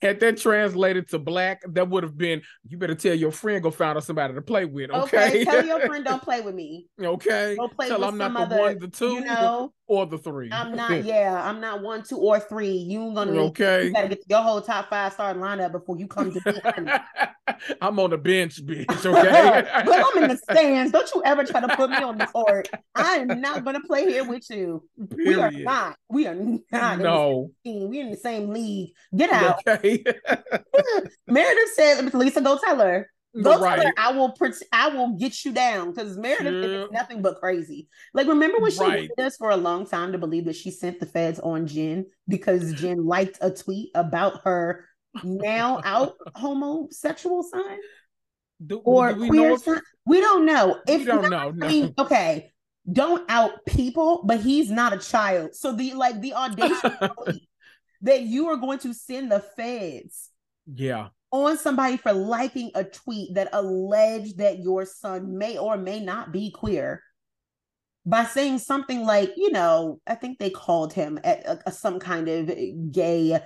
[0.01, 3.71] Had that translated to black, that would have been you better tell your friend go
[3.71, 4.91] find us somebody to play with.
[4.91, 5.41] Okay.
[5.41, 6.87] okay tell your friend don't play with me.
[7.01, 7.55] Okay.
[7.57, 10.17] Go play tell with I'm not the other, one, the two, you know, or the
[10.17, 10.49] three.
[10.51, 12.71] I'm not, yeah, I'm not one, two, or three.
[12.71, 13.85] You gonna okay.
[13.85, 16.91] You gotta get your whole top five star lineup before you come to me.
[17.81, 19.05] I'm on the bench, bitch.
[19.05, 19.67] Okay.
[19.85, 20.91] but I'm in the stands.
[20.91, 22.69] Don't you ever try to put me on the court.
[22.93, 24.83] I am not gonna play here with you.
[25.09, 25.27] Period.
[25.27, 25.97] We are not.
[26.09, 26.35] We are
[26.71, 26.99] not.
[26.99, 27.51] No.
[27.65, 28.91] We're in the same league.
[29.15, 29.63] Get out.
[29.67, 30.03] Okay.
[31.27, 33.09] Meredith said, Lisa, go tell her.
[33.41, 33.75] Go right.
[33.75, 34.35] tell her I will
[34.71, 36.83] I will get you down because Meredith yeah.
[36.83, 37.87] is nothing but crazy.
[38.13, 39.09] Like, remember when she right.
[39.09, 42.05] wanted us for a long time to believe that she sent the feds on Jen
[42.27, 44.85] because Jen liked a tweet about her
[45.23, 47.79] now out homosexual sign?
[48.65, 49.81] Do, or do we queer know sign?
[50.05, 50.79] We don't know.
[50.87, 51.51] If we don't know.
[51.51, 51.65] No.
[51.65, 52.51] I mean, okay,
[52.91, 55.53] don't out people, but he's not a child.
[55.53, 56.93] So the like the audacious
[58.01, 60.29] that you are going to send the feds.
[60.73, 65.99] Yeah on somebody for liking a tweet that alleged that your son may or may
[65.99, 67.03] not be queer
[68.05, 71.99] by saying something like, you know, I think they called him at a, a, some
[71.99, 72.51] kind of
[72.91, 73.39] gay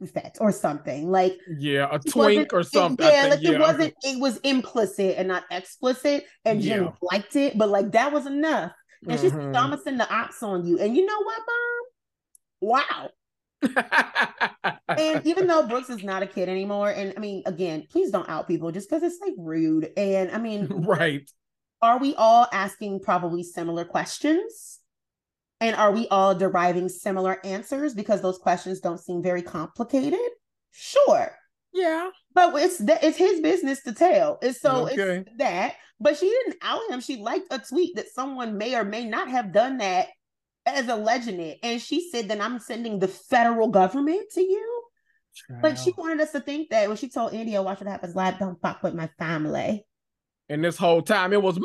[0.00, 3.52] epithet or something like yeah a twink or something yeah like yeah.
[3.52, 6.88] it wasn't it was implicit and not explicit and yeah.
[7.02, 9.22] liked it but like that was enough and mm-hmm.
[9.22, 13.10] she's I'm gonna send the ops on you and you know what mom wow
[14.88, 18.28] and even though Brooks is not a kid anymore, and I mean, again, please don't
[18.28, 19.90] out people just because it's like rude.
[19.96, 21.28] And I mean, right.
[21.80, 24.78] Are we all asking probably similar questions?
[25.60, 30.18] And are we all deriving similar answers because those questions don't seem very complicated?
[30.70, 31.32] Sure.
[31.72, 32.10] Yeah.
[32.34, 34.38] But it's that it's his business to tell.
[34.42, 35.18] It's so okay.
[35.26, 35.74] it's that.
[36.00, 37.00] But she didn't out him.
[37.00, 40.08] She liked a tweet that someone may or may not have done that
[40.66, 41.58] as alleging it.
[41.62, 44.82] And she said, then I'm sending the federal government to you.
[45.62, 48.38] Like she wanted us to think that when she told India, watch what happens live,
[48.38, 49.86] don't fuck with my family.
[50.48, 51.58] And this whole time it was.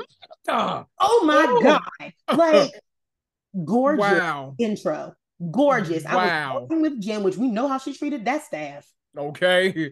[0.48, 0.86] Oh
[1.26, 1.62] my oh.
[1.62, 2.38] God.
[2.38, 2.72] Like
[3.66, 4.56] gorgeous wow.
[4.58, 5.14] intro.
[5.52, 6.06] Gorgeous.
[6.06, 6.18] Wow.
[6.18, 8.88] I was working with Jen, which we know how she treated that staff.
[9.18, 9.92] Okay.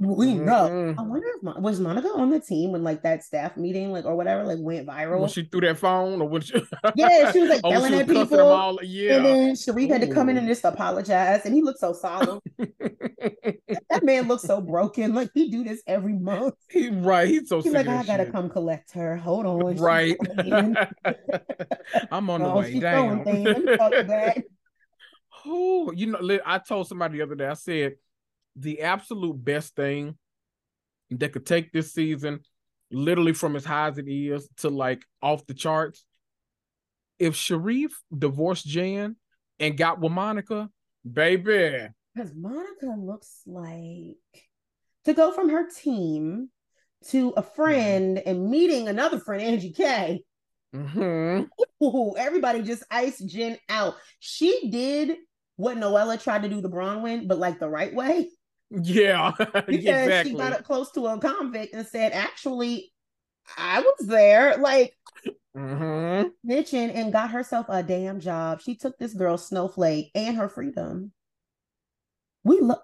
[0.00, 0.68] We know.
[0.68, 1.00] Mm-hmm.
[1.00, 4.14] I wonder if was Monica on the team when like that staff meeting, like or
[4.14, 5.18] whatever, like went viral.
[5.20, 6.54] When she threw that phone, or when she...
[6.94, 8.40] yeah, she was like oh, yelling at people.
[8.40, 8.78] All...
[8.84, 11.92] Yeah, and then Sharrieff had to come in and just apologize, and he looked so
[11.92, 12.38] solemn.
[12.58, 15.14] that man looks so broken.
[15.14, 16.54] Like he do this every month.
[16.70, 17.26] He right.
[17.26, 17.60] He's so.
[17.60, 18.32] He's like, I gotta shit.
[18.32, 19.16] come collect her.
[19.16, 19.76] Hold on.
[19.78, 20.16] Right.
[22.12, 22.78] I'm on the oh, way.
[22.78, 23.24] Damn.
[25.44, 27.48] Oh, you know, I told somebody the other day.
[27.48, 27.94] I said
[28.58, 30.16] the absolute best thing
[31.10, 32.40] that could take this season
[32.90, 36.04] literally from as high as it is to like off the charts.
[37.18, 39.16] If Sharrieff divorced Jen
[39.58, 40.70] and got with Monica,
[41.10, 41.88] baby.
[42.14, 44.16] Because Monica looks like
[45.04, 46.50] to go from her team
[47.08, 48.28] to a friend mm-hmm.
[48.28, 50.22] and meeting another friend, Angie K.
[50.74, 51.44] Mm-hmm.
[51.84, 53.94] Ooh, everybody just iced Jen out.
[54.20, 55.16] She did
[55.56, 58.30] what Noella tried to do to Braunwyn, but like the right way.
[58.70, 60.32] Yeah, because exactly.
[60.32, 62.92] she got up close to a convict and said, "Actually,
[63.56, 64.94] I was there." Like
[65.56, 66.28] mm-hmm.
[66.74, 68.60] and got herself a damn job.
[68.60, 71.12] She took this girl Snowflake and her freedom.
[72.44, 72.80] We love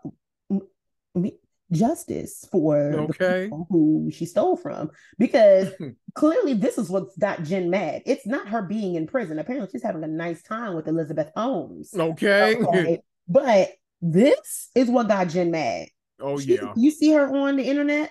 [1.74, 3.50] justice for okay.
[3.68, 5.72] who she stole from because
[6.14, 8.02] clearly this is what's got Jen mad.
[8.06, 9.38] It's not her being in prison.
[9.38, 11.92] Apparently, she's having a nice time with Elizabeth Holmes.
[11.94, 13.02] Okay, okay.
[13.28, 13.70] but
[14.04, 15.88] this is what got Jen mad.
[16.20, 16.72] Oh she, yeah.
[16.76, 18.10] You see her on the internet?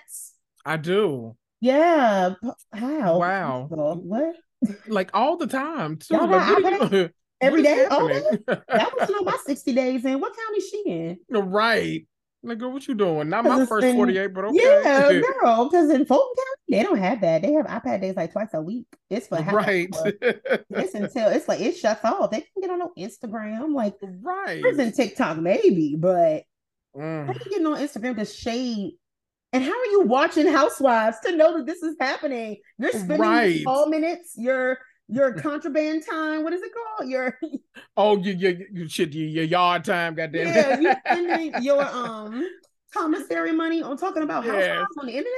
[0.66, 1.36] I do.
[1.60, 2.34] Yeah.
[2.72, 3.18] How?
[3.18, 3.68] Wow.
[3.70, 4.34] What?
[4.88, 6.16] Like all the time too.
[6.16, 7.86] Like, Every day.
[7.90, 10.20] Oh, that, was not my 60 days in.
[10.20, 11.18] What county is she in?
[11.30, 12.06] Right.
[12.44, 13.30] Like, girl, what you doing?
[13.30, 14.58] Not my first in, 48, but okay.
[14.60, 17.42] Yeah, girl, because in Fulton County, they don't have that.
[17.42, 18.86] They have iPad days like twice a week.
[19.08, 19.88] It's for right.
[20.20, 22.30] it's until it's like it shuts off.
[22.30, 24.60] They can get on no Instagram, like right.
[24.60, 26.44] Prison TikTok, maybe, but
[26.94, 27.26] mm.
[27.26, 28.92] how you getting on Instagram to shade?
[29.54, 32.56] And how are you watching Housewives to know that this is happening?
[32.76, 33.62] You're spending right.
[33.66, 34.34] all minutes.
[34.36, 36.44] You're your contraband time.
[36.44, 37.08] What is it called?
[37.08, 37.38] Your
[37.96, 40.14] oh, your your, your shit, your, your yard time.
[40.14, 40.46] Goddamn.
[40.48, 42.46] Yeah, you spending your um
[42.92, 44.54] commissary money on talking about yes.
[44.54, 45.30] housewives on the internet.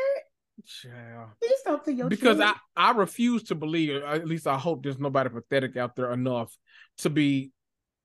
[0.84, 1.26] Yeah.
[1.42, 4.02] Please talk to your because I I refuse to believe.
[4.02, 6.56] At least I hope there's nobody pathetic out there enough
[6.98, 7.52] to be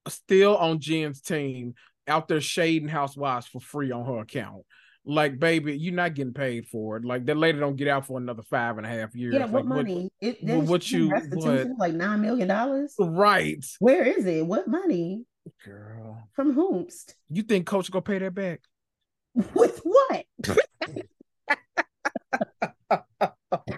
[0.08, 1.76] still on Jen's team
[2.08, 4.64] out there shading housewives for free on her account
[5.04, 7.06] like baby you're not getting paid for it.
[7.06, 9.34] Like that lady don't get out for another five and a half years.
[9.34, 10.12] yeah what like, money?
[10.20, 12.94] What, it, what you what, like nine million dollars?
[13.00, 13.66] Right.
[13.80, 14.46] Where is it?
[14.46, 15.26] What money?
[15.66, 16.28] Girl.
[16.34, 17.16] From whomst?
[17.30, 18.62] You think coach gonna pay that back?
[19.54, 20.26] With what?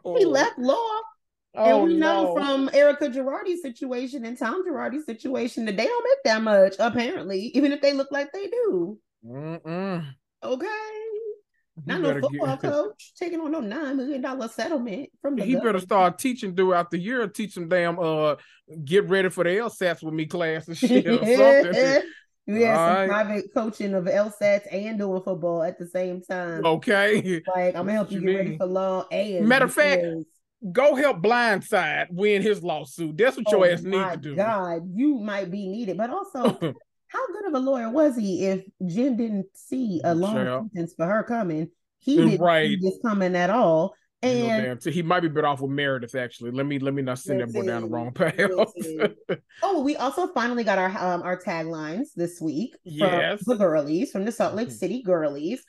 [0.06, 0.30] He oh.
[0.30, 1.00] left law
[1.56, 2.36] Oh, and we know no.
[2.36, 7.52] from Erika Girardi's situation and Tom Girardi's situation that they don't make that much, apparently,
[7.54, 8.98] even if they look like they do.
[9.24, 10.04] Mm-mm.
[10.44, 10.68] Okay.
[11.86, 12.62] Not no football get...
[12.62, 15.44] coach taking on no nine million dollar settlement from the.
[15.44, 15.76] He government.
[15.76, 17.28] better start teaching throughout the year.
[17.28, 18.36] Teach them damn uh
[18.86, 22.10] get ready for the LSATs with me class and shit or something.
[22.46, 23.10] Yeah, some right.
[23.10, 26.66] private coaching of LSATs and doing football at the same time.
[26.66, 27.42] Okay.
[27.56, 30.06] Like I'm gonna help you, you get ready for law and matter of fact,
[30.72, 33.18] go help Blindside win his lawsuit.
[33.18, 34.36] That's what your oh ass need to do.
[34.36, 36.76] God, you might be needed, but also
[37.14, 41.06] how good of a lawyer was he if Jen didn't see a long sentence for
[41.06, 41.70] her coming?
[42.00, 42.68] He didn't right.
[42.68, 43.94] see this coming at all.
[44.24, 46.16] And he might be better off with Meredith.
[46.16, 48.40] Actually, let me let me not send that boy down the wrong path.
[49.64, 52.74] oh, we also finally got our um our taglines this week.
[52.86, 54.78] Yes, the girlies from the Salt Lake mm-hmm.
[54.78, 55.62] City girlies.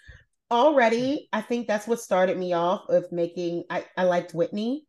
[0.52, 3.64] Already, I think that's what started me off of making.
[3.68, 4.84] I I liked Whitney.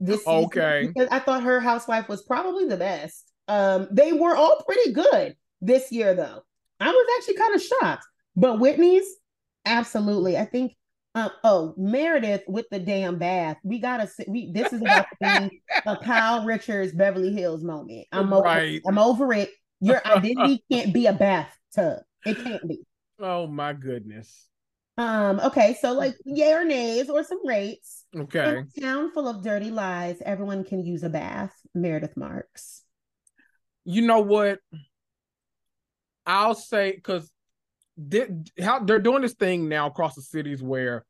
[0.00, 3.30] This okay because I thought her housewife was probably the best.
[3.48, 6.42] Um, they were all pretty good this year, though.
[6.80, 8.06] I was actually kind of shocked.
[8.36, 9.06] But Whitney's,
[9.64, 10.36] absolutely.
[10.36, 10.72] I think
[11.14, 13.56] um, oh, Meredith with the damn bath.
[13.64, 18.06] We gotta we this is about to be a Kyle Richards Beverly Hills moment.
[18.12, 18.80] I'm over right.
[18.86, 19.50] I'm over it.
[19.80, 22.02] Your identity can't be a bathtub.
[22.24, 22.80] It can't be.
[23.18, 24.46] Oh my goodness.
[24.96, 28.04] Um, okay, so like yay or nays or some rates.
[28.16, 28.58] Okay.
[28.58, 31.54] In a town full of dirty lies, everyone can use a bath.
[31.74, 32.82] Meredith Marks.
[33.84, 34.58] You know what?
[36.28, 37.30] I'll say because
[37.96, 38.28] they,
[38.60, 41.04] how they're doing this thing now across the cities where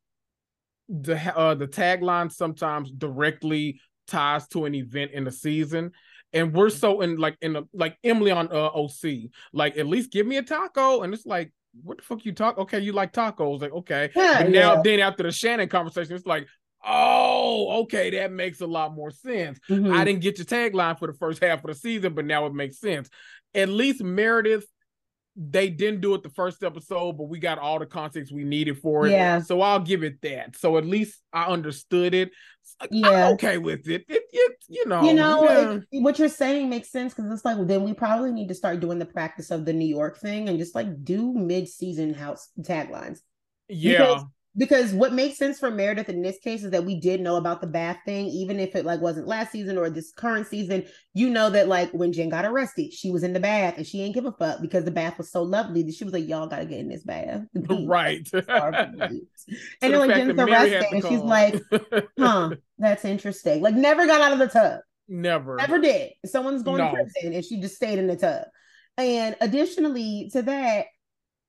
[0.89, 5.93] the uh the tagline sometimes directly ties to an event in the season
[6.33, 10.13] and we're so in like in the like Emily on uh, OC, like at least
[10.13, 11.53] give me a taco, and it's like,
[11.83, 12.59] what the fuck you talk?
[12.59, 14.11] Okay, you like tacos, like okay.
[14.15, 14.83] Yeah, but now yeah.
[14.83, 16.47] then after the Shannon conversation, it's like,
[16.85, 19.59] oh, okay, that makes a lot more sense.
[19.71, 19.93] Mm-hmm.
[19.93, 22.55] I didn't get your tagline for the first half of the season, but now it
[22.55, 23.09] makes sense.
[23.55, 24.67] At least Meredith
[25.41, 28.77] they didn't do it the first episode, but we got all the context we needed
[28.79, 29.13] for it.
[29.13, 29.41] Yeah.
[29.41, 30.57] So I'll give it that.
[30.57, 32.33] So at least I understood it.
[32.91, 33.09] Yeah.
[33.09, 34.05] I'm okay with it.
[34.09, 35.05] It, it you know.
[35.05, 35.79] You know yeah.
[35.93, 38.81] it, what you're saying makes sense because it's like then we probably need to start
[38.81, 43.21] doing the practice of the New York thing and just like do mid-season house taglines.
[43.69, 43.99] Yeah.
[43.99, 44.25] Because
[44.57, 47.61] because what makes sense for Meredith in this case is that we did know about
[47.61, 50.85] the bath thing, even if it like wasn't last season or this current season.
[51.15, 54.03] You know that like when Jen got arrested, she was in the bath and she
[54.03, 56.47] ain't give a fuck because the bath was so lovely that she was like, "Y'all
[56.47, 57.43] gotta get in this bath."
[57.87, 58.29] right.
[58.33, 59.21] and
[59.81, 61.61] then like Jen's arrested and she's like,
[62.19, 64.81] "Huh, that's interesting." Like never got out of the tub.
[65.09, 65.57] Never.
[65.57, 66.13] Never did.
[66.27, 66.91] Someone's going no.
[66.91, 68.45] to prison and she just stayed in the tub.
[68.99, 70.87] And additionally to that,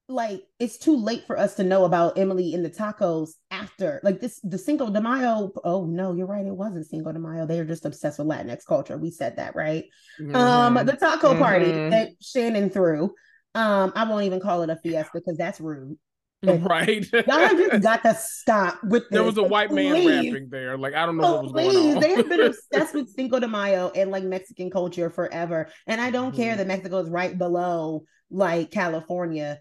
[0.09, 4.19] like it's too late for us to know about Emily in the tacos after like
[4.19, 5.51] this the Cinco de Mayo.
[5.63, 6.45] Oh no, you're right.
[6.45, 7.45] It wasn't Cinco de Mayo.
[7.45, 8.97] They are just obsessed with Latinx culture.
[8.97, 9.85] We said that, right?
[10.19, 10.35] Mm-hmm.
[10.35, 11.41] Um, the taco mm-hmm.
[11.41, 13.13] party that Shannon threw.
[13.55, 15.97] Um, I won't even call it a fiesta because that's rude.
[16.43, 17.05] right.
[17.11, 19.11] y'all just got to stop with this.
[19.11, 20.77] There was a white man rapping there.
[20.77, 21.73] Like I don't know oh, what was please.
[21.73, 22.01] going on.
[22.01, 25.69] they have been obsessed with Cinco de Mayo and like Mexican culture forever.
[25.85, 26.41] And I don't mm-hmm.
[26.41, 29.59] care that Mexico is right below like California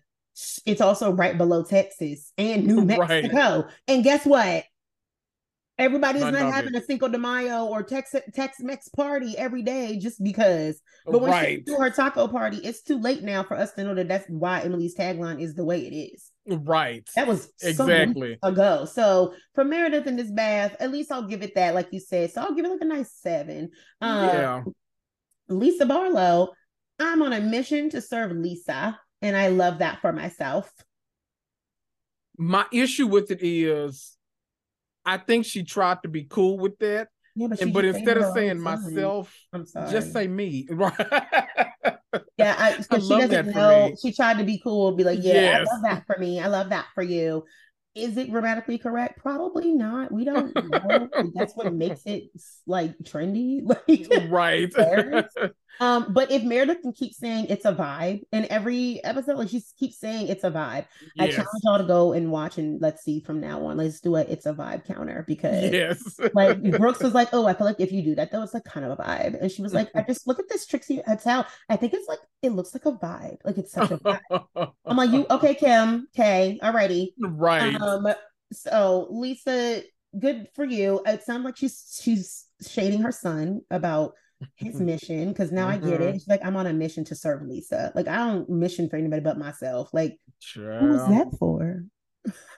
[0.67, 3.63] it's also right below Texas and New Mexico.
[3.63, 3.65] Right.
[3.87, 4.65] And guess what?
[5.79, 6.83] Everybody's not, not having it.
[6.83, 10.81] a Cinco de Mayo or Tex Tex Mex party every day just because.
[11.07, 11.59] But when right.
[11.59, 14.27] she do her taco party, it's too late now for us to know that that's
[14.29, 16.33] why Emily's tagline is the way it is.
[16.49, 17.09] Right.
[17.15, 18.87] That was exactly ago.
[18.87, 22.33] So for Meredith in this bath, at least I'll give it that, like you said.
[22.33, 23.71] So I'll give it like a nice seven.
[24.01, 24.63] Um, yeah.
[25.49, 26.51] Lisa Barlow,
[26.99, 28.99] I'm on a mission to serve Lisa.
[29.23, 30.73] And I love that for myself.
[32.37, 34.17] My issue with it is
[35.05, 37.09] I think she tried to be cool with that.
[37.35, 39.91] Yeah, but, and, but instead of saying myself, I'm sorry.
[39.91, 40.67] just say me.
[40.71, 40.91] yeah,
[42.39, 43.95] I, I she doesn't know.
[44.01, 45.69] She tried to be cool, be like, "Yeah, yes.
[45.69, 46.41] I love that for me.
[46.41, 47.45] I love that for you."
[47.95, 49.21] Is it grammatically correct?
[49.21, 50.13] Probably not.
[50.13, 51.09] We don't know.
[51.35, 52.31] That's what makes it
[52.67, 53.63] like trendy.
[53.89, 54.73] Like, right.
[55.81, 59.63] Um, but if Meredith can keep saying it's a vibe in every episode, like she
[59.79, 61.29] keeps saying it's a vibe, yes.
[61.29, 63.77] I challenge y'all to go and watch and let's see from now on.
[63.77, 67.55] Let's do a it's a vibe counter because yes, like Brooks was like, Oh, I
[67.55, 69.41] feel like if you do that, though, it's like kind of a vibe.
[69.41, 71.47] And she was like, I just look at this Trixie hotel.
[71.69, 73.39] I think it's like it looks like a vibe.
[73.45, 74.73] Like it's such a vibe.
[74.85, 76.09] I'm like, you okay, Kim?
[76.15, 77.13] Okay, alrighty.
[77.21, 77.75] Right.
[77.75, 78.09] Um,
[78.53, 79.83] so Lisa,
[80.19, 81.01] good for you.
[81.07, 84.15] It sounds like she's she's shading her son about
[84.57, 85.87] his mission because now mm-hmm.
[85.87, 86.15] I get it.
[86.15, 87.93] She's like, I'm on a mission to serve Lisa.
[87.95, 89.91] Like, I don't mission for anybody but myself.
[89.93, 90.79] Like, sure.
[90.79, 91.85] who was that for?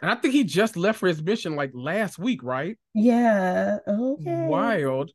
[0.03, 2.76] And I think he just left for his mission like last week, right?
[2.95, 3.78] Yeah.
[3.87, 4.47] Okay.
[4.47, 5.11] Wild.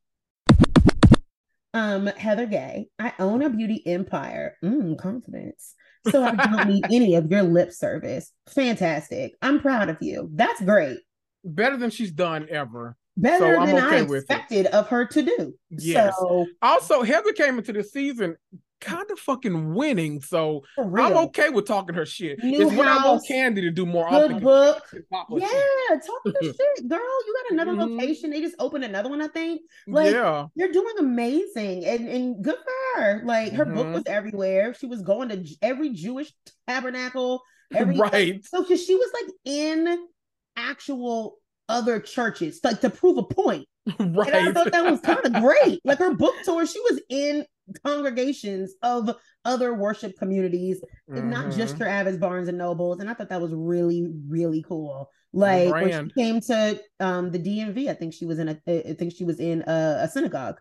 [1.73, 4.55] Um, Heather Gay, I own a beauty empire.
[4.63, 5.73] Mm, confidence.
[6.11, 8.31] So I don't need any of your lip service.
[8.49, 9.31] Fantastic.
[9.41, 10.29] I'm proud of you.
[10.31, 10.99] That's great.
[11.43, 15.53] Better than she's done ever better so than okay I expected of her to do.
[15.69, 16.15] Yes.
[16.19, 18.35] So, also, Heather came into the season
[18.81, 22.41] kind of fucking winning, so I'm okay with talking her shit.
[22.43, 24.43] New it's house, what I want Candy to do more good often.
[24.43, 24.83] book.
[24.91, 25.47] Yeah,
[25.89, 26.99] talk the shit, girl.
[26.99, 27.97] You got another mm-hmm.
[27.97, 28.29] location.
[28.29, 29.61] They just opened another one, I think.
[29.87, 33.21] Like, yeah, you're doing amazing, and and good for her.
[33.25, 33.75] Like her mm-hmm.
[33.75, 34.73] book was everywhere.
[34.73, 36.31] She was going to every Jewish
[36.67, 37.41] tabernacle.
[37.73, 38.45] Every, right.
[38.45, 40.07] So because she was like in
[40.55, 41.37] actual
[41.69, 43.67] other churches, like to prove a point.
[43.99, 44.33] Right.
[44.33, 45.79] And I thought that was kind of great.
[45.83, 47.45] Like her book tour, she was in
[47.85, 51.29] congregations of other worship communities, mm-hmm.
[51.29, 51.83] not just mm-hmm.
[51.83, 52.99] Travis Barnes and Nobles.
[52.99, 55.09] And I thought that was really, really cool.
[55.33, 58.93] Like when she came to um the DMV, I think she was in a I
[58.93, 60.59] think she was in a, a synagogue.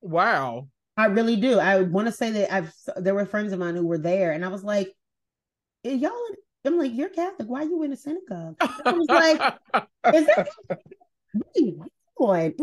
[0.00, 0.68] Wow.
[0.96, 1.58] I really do.
[1.58, 4.44] I want to say that I've there were friends of mine who were there, and
[4.44, 4.92] I was like,
[5.84, 6.12] y'all
[6.64, 7.48] I'm like, you're Catholic.
[7.48, 8.56] Why are you in a synagogue?
[8.60, 9.40] I was like,
[10.14, 10.48] is that
[12.16, 12.54] what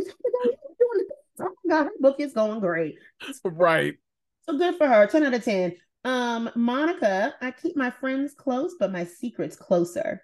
[1.39, 2.97] Oh my God, her book is going great.
[3.43, 3.95] Right.
[4.43, 5.07] So good for her.
[5.07, 5.75] 10 out of 10.
[6.03, 10.21] Um, Monica, I keep my friends close, but my secrets closer.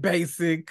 [0.00, 0.70] Basic,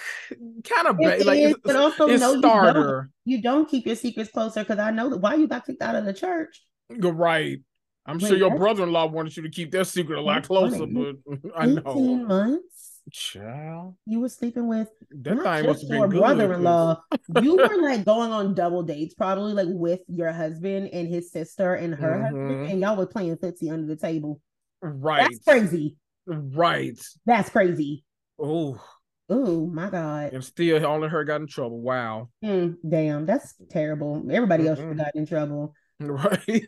[0.64, 1.26] kind of basic.
[1.28, 3.12] Like, but also it's no, starter.
[3.26, 5.66] You don't, you don't keep your secrets closer because I know that why you got
[5.66, 6.62] kicked out of the church.
[6.90, 7.60] Right.
[8.08, 11.16] I'm Wait, sure your brother-in-law wanted you to keep that secret a lot closer, but
[11.56, 11.82] I know.
[11.86, 13.02] 18 months.
[13.12, 13.96] Child.
[14.06, 17.02] You were sleeping with that thing was your brother-in-law.
[17.42, 21.76] you were like going on double dates, probably like with your husband and his sister
[21.76, 22.24] and her mm-hmm.
[22.24, 24.42] husband, and y'all were playing footsie under the table.
[24.82, 25.22] Right.
[25.22, 25.96] That's crazy.
[26.26, 27.00] Right.
[27.26, 28.04] That's crazy.
[28.40, 28.82] Oh.
[29.30, 30.34] Oh my God.
[30.34, 31.82] And still only her got in trouble.
[31.82, 32.30] Wow.
[32.44, 34.26] Mm, damn, that's terrible.
[34.32, 35.74] Everybody mm else got in trouble.
[36.08, 36.68] Right.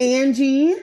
[0.00, 0.74] Angie,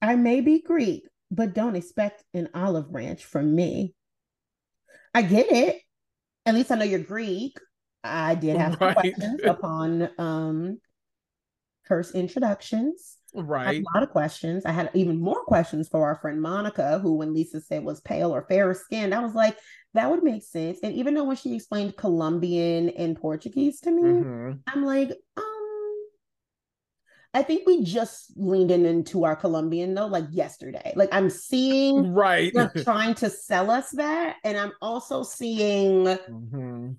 [0.00, 3.94] I may be Greek, but don't expect an olive branch from me.
[5.12, 5.80] I get it.
[6.46, 7.58] At least I know you're Greek.
[8.04, 8.94] I did have right.
[8.94, 10.78] questions upon um
[11.86, 13.18] first introductions.
[13.34, 13.82] Right.
[13.82, 14.64] a lot of questions.
[14.64, 18.32] I had even more questions for our friend Monica, who when Lisa said was pale
[18.32, 19.58] or fairer skinned, I was like,
[19.94, 20.78] that would make sense.
[20.82, 24.52] And even though when she explained Colombian and Portuguese to me, mm-hmm.
[24.68, 25.53] I'm like, um,
[27.34, 30.92] I think we just leaned in into our Colombian though, like yesterday.
[30.94, 36.92] Like I'm seeing right they're trying to sell us that, and I'm also seeing mm-hmm.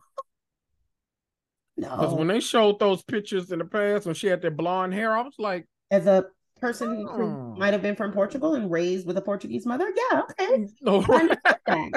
[1.78, 4.94] no because when they showed those pictures in the past when she had that blonde
[4.94, 6.26] hair, I was like, as a
[6.60, 7.14] person oh.
[7.14, 10.68] who might have been from Portugal and raised with a Portuguese mother, yeah, okay.
[10.86, 11.90] Oh,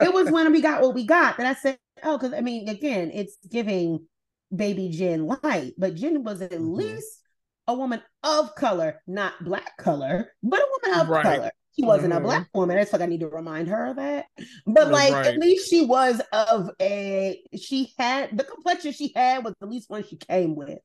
[0.00, 2.70] it was when we got what we got that I said, oh, because I mean,
[2.70, 4.06] again, it's giving
[4.54, 6.74] baby Jen light, but Jen was at mm-hmm.
[6.74, 7.21] least
[7.66, 11.22] a woman of color, not black color, but a woman of right.
[11.22, 11.50] color.
[11.74, 12.24] She wasn't mm-hmm.
[12.24, 12.76] a black woman.
[12.76, 14.26] It's like I need to remind her of that.
[14.66, 15.26] But like right.
[15.26, 19.88] at least she was of a she had the complexion she had was at least
[19.88, 20.78] one she came with.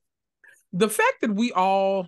[0.72, 2.08] The fact that we all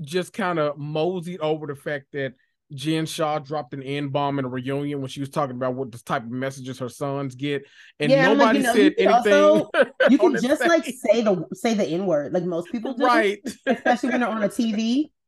[0.00, 2.34] just kind of moseyed over the fact that
[2.72, 5.90] Jen Shah dropped an N bomb in a reunion when she was talking about what
[5.90, 7.66] the type of messages her sons get,
[7.98, 9.32] and yeah, nobody like, you know, said anything.
[9.32, 9.70] Also,
[10.10, 13.38] you can just like say the say the N word, like most people do, right?
[13.66, 15.10] Especially when they're on a TV.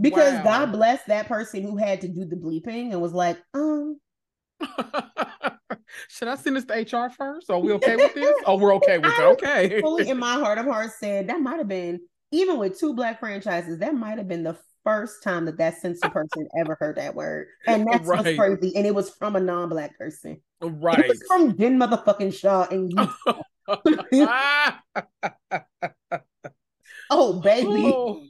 [0.00, 0.44] Because wow.
[0.44, 3.98] God bless that person who had to do the bleeping and was like, um.
[6.08, 7.50] Should I send this to HR first?
[7.50, 8.32] Are we okay with this?
[8.46, 9.20] oh, we're okay with it.
[9.20, 9.80] Okay.
[9.80, 11.98] Fully in my heart of hearts said that might have been
[12.32, 16.12] even with two black franchises, that might have been the first time that that censored
[16.12, 18.36] person ever heard that word, and that's right.
[18.36, 18.74] crazy.
[18.76, 20.98] And it was from a non-black person, right?
[20.98, 23.08] It was from Jen motherfucking Shah and you.
[27.10, 28.26] oh baby, oh,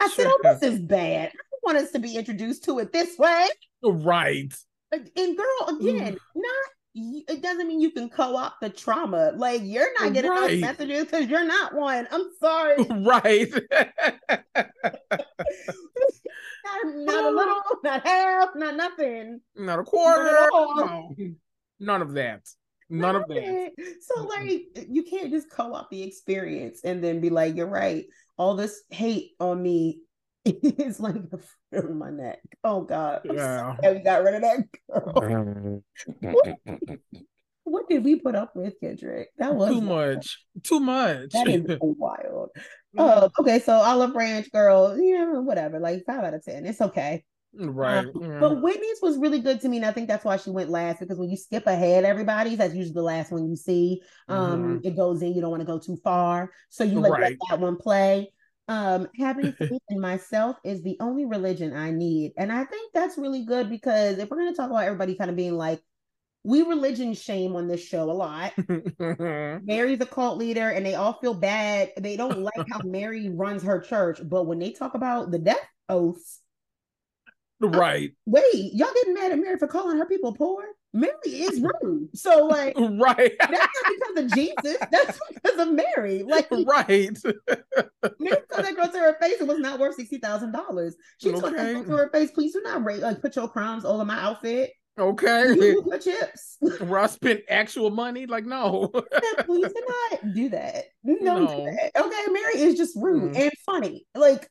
[0.00, 1.32] I said, "Oh, this is bad.
[1.34, 3.48] I want us to be introduced to it this way."
[3.82, 4.54] Right.
[4.92, 6.18] And girl, again, mm.
[6.36, 9.32] not it doesn't mean you can co-opt the trauma.
[9.34, 10.50] Like you're not getting right.
[10.50, 12.06] those messages because you're not one.
[12.10, 12.76] I'm sorry.
[13.04, 13.52] Right.
[16.64, 19.40] not, not, a little, not half, not nothing.
[19.56, 20.48] Not a quarter.
[20.52, 21.14] No.
[21.80, 22.48] None of that.
[22.88, 23.72] None of that.
[24.00, 28.04] So like you can't just co-opt the experience and then be like, you're right.
[28.36, 30.02] All this hate on me
[30.46, 31.38] it's like the
[31.70, 32.40] fur in my neck.
[32.62, 33.22] Oh God.
[33.24, 33.76] Yeah.
[33.82, 34.58] we got rid of that
[34.90, 35.80] girl.
[36.20, 36.60] what,
[37.64, 39.30] what, did we put up with, Kendrick?
[39.38, 40.44] That was too much.
[40.62, 41.30] Too much.
[41.30, 42.50] That is wild.
[42.98, 43.58] Oh, okay.
[43.58, 45.80] So Olive Branch girl, yeah, whatever.
[45.80, 46.66] Like five out of ten.
[46.66, 47.24] It's okay.
[47.56, 48.04] Right.
[48.04, 49.78] Um, But Whitney's was really good to me.
[49.78, 52.74] And I think that's why she went last because when you skip ahead everybody's, that's
[52.74, 54.02] usually the last one you see.
[54.28, 54.86] Um, mm-hmm.
[54.86, 56.50] it goes in, you don't want to go too far.
[56.68, 57.22] So you like right.
[57.22, 58.30] let that one play
[58.68, 63.18] um having faith in myself is the only religion i need and i think that's
[63.18, 65.80] really good because if we're going to talk about everybody kind of being like
[66.44, 68.52] we religion shame on this show a lot.
[68.98, 71.92] Mary's a cult leader and they all feel bad.
[71.96, 75.56] They don't like how mary runs her church but when they talk about the death
[75.88, 76.40] oaths
[77.60, 78.12] right.
[78.26, 80.64] Wait y'all getting mad at mary for calling her people poor
[80.94, 82.08] Mary is rude.
[82.16, 83.32] So like right.
[83.40, 83.68] That's not
[83.98, 84.78] because of Jesus.
[84.92, 86.22] That's because of Mary.
[86.22, 87.10] Like right.
[88.20, 90.94] Mary told that girl to her face it was not worth sixty thousand dollars.
[91.20, 91.40] She okay.
[91.40, 94.04] told that girl to her face, please do not rate like put your crumbs over
[94.04, 94.70] my outfit.
[94.96, 95.54] Okay.
[95.54, 96.58] You your chips.
[96.60, 98.26] Where I spent actual money?
[98.26, 98.92] Like, no.
[99.40, 100.84] please do not do that.
[101.04, 101.38] Don't no.
[101.40, 101.90] do that.
[101.96, 103.36] Okay, Mary is just rude mm.
[103.36, 104.06] and funny.
[104.14, 104.48] Like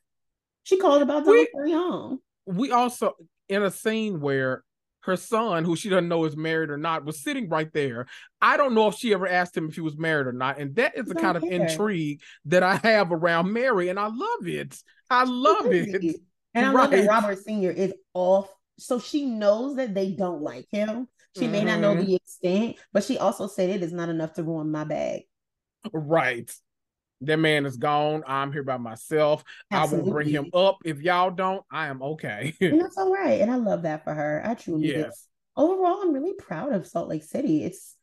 [0.63, 1.65] she called about Dr.
[1.65, 2.17] Young.
[2.45, 3.13] We also
[3.47, 4.65] in a scene where
[5.03, 8.07] her son, who she doesn't know is married or not, was sitting right there.
[8.41, 10.59] I don't know if she ever asked him if he was married or not.
[10.59, 11.47] And that is the kind care.
[11.47, 13.89] of intrigue that I have around Mary.
[13.89, 14.77] And I love it.
[15.09, 16.15] I love it.
[16.53, 16.81] And I right.
[16.81, 17.71] love that Robert Sr.
[17.71, 18.49] is off.
[18.77, 21.07] So she knows that they don't like him.
[21.35, 21.51] She mm-hmm.
[21.51, 22.05] may not know mm-hmm.
[22.05, 25.23] the extent, but she also said it is not enough to ruin my bag.
[25.91, 26.51] Right.
[27.25, 28.23] That man is gone.
[28.27, 29.43] I'm here by myself.
[29.71, 29.99] Absolutely.
[29.99, 30.77] I will bring him up.
[30.85, 32.53] If y'all don't, I am okay.
[32.61, 33.41] and that's all right.
[33.41, 34.41] And I love that for her.
[34.45, 35.27] I truly yes.
[35.55, 35.63] do.
[35.63, 37.63] Overall, I'm really proud of Salt Lake City.
[37.63, 37.95] It's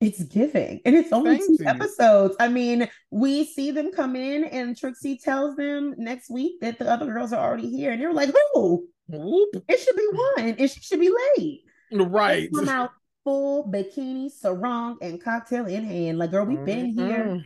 [0.00, 1.68] It's giving, and it's only Thank two you.
[1.68, 2.36] episodes.
[2.40, 6.90] I mean, we see them come in, and Trixie tells them next week that the
[6.90, 8.88] other girls are already here, and they're like, "Who?
[9.10, 12.48] It should be one, and she should be late." Right.
[12.52, 12.90] They come out
[13.24, 16.18] full bikini, sarong, and cocktail in hand.
[16.18, 17.06] Like, girl, we've been mm-hmm.
[17.06, 17.44] here.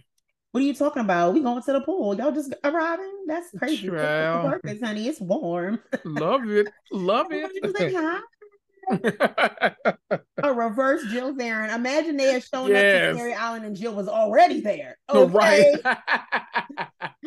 [0.53, 1.33] What are you talking about?
[1.33, 2.15] We going to the pool.
[2.15, 3.25] Y'all just arriving?
[3.27, 3.89] That's crazy.
[3.89, 5.09] Purpose, honey.
[5.09, 5.81] It's warm.
[6.05, 6.69] Love it.
[6.93, 8.23] Love it
[10.43, 11.75] a reverse Jill Zarin.
[11.75, 13.11] Imagine they had shown yes.
[13.11, 14.99] up to Mary Allen and Jill was already there.
[15.09, 15.33] Okay?
[15.33, 15.83] Right.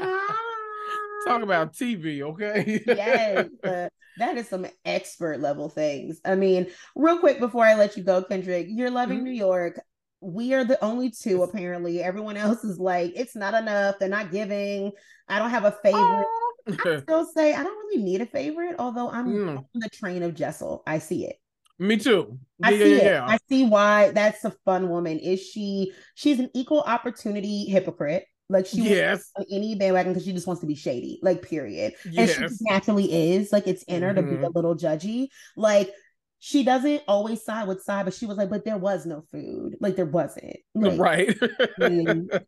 [1.27, 2.83] Talk about TV, okay?
[2.85, 6.21] yes, uh, that is some expert level things.
[6.23, 9.25] I mean, real quick before I let you go, Kendrick, you're loving mm-hmm.
[9.25, 9.79] New York.
[10.25, 12.01] We are the only two, apparently.
[12.01, 13.99] Everyone else is like, it's not enough.
[13.99, 14.91] They're not giving.
[15.29, 16.25] I don't have a favorite.
[16.67, 19.57] I still say I don't really need a favorite, although I'm mm.
[19.57, 20.81] on the train of Jessel.
[20.87, 21.35] I see it.
[21.77, 22.39] Me too.
[22.63, 23.29] I yeah, see yeah, it.
[23.29, 25.19] I see why that's a fun woman.
[25.19, 25.91] Is she?
[26.15, 28.25] She's an equal opportunity hypocrite.
[28.47, 29.31] Like she yes.
[29.35, 31.19] on any bandwagon because she just wants to be shady.
[31.21, 31.93] Like period.
[32.09, 32.37] Yes.
[32.37, 33.51] And she naturally is.
[33.51, 34.15] Like it's in her mm-hmm.
[34.15, 34.55] to be a mm-hmm.
[34.55, 35.27] little judgy.
[35.55, 35.91] Like
[36.45, 39.77] she doesn't always side with side, but she was like, but there was no food.
[39.79, 40.57] Like there wasn't.
[40.75, 41.35] Like, right.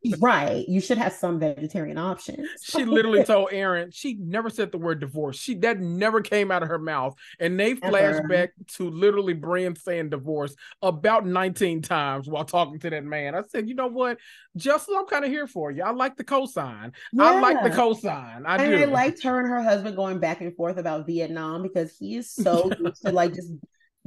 [0.05, 0.63] she's right.
[0.67, 2.47] You should have some vegetarian options.
[2.61, 5.39] she literally told Erin, she never said the word divorce.
[5.39, 7.15] She that never came out of her mouth.
[7.39, 12.91] And they flashed back to literally Brynn saying divorce about 19 times while talking to
[12.91, 13.33] that man.
[13.33, 14.19] I said, you know what?
[14.55, 15.81] Justin, I'm kind of here for you.
[15.81, 16.93] I like the cosign.
[17.13, 17.23] Yeah.
[17.23, 18.43] I like the cosign.
[18.45, 18.83] I and do.
[18.83, 22.31] I liked her and her husband going back and forth about Vietnam because he is
[22.31, 23.51] so used to like just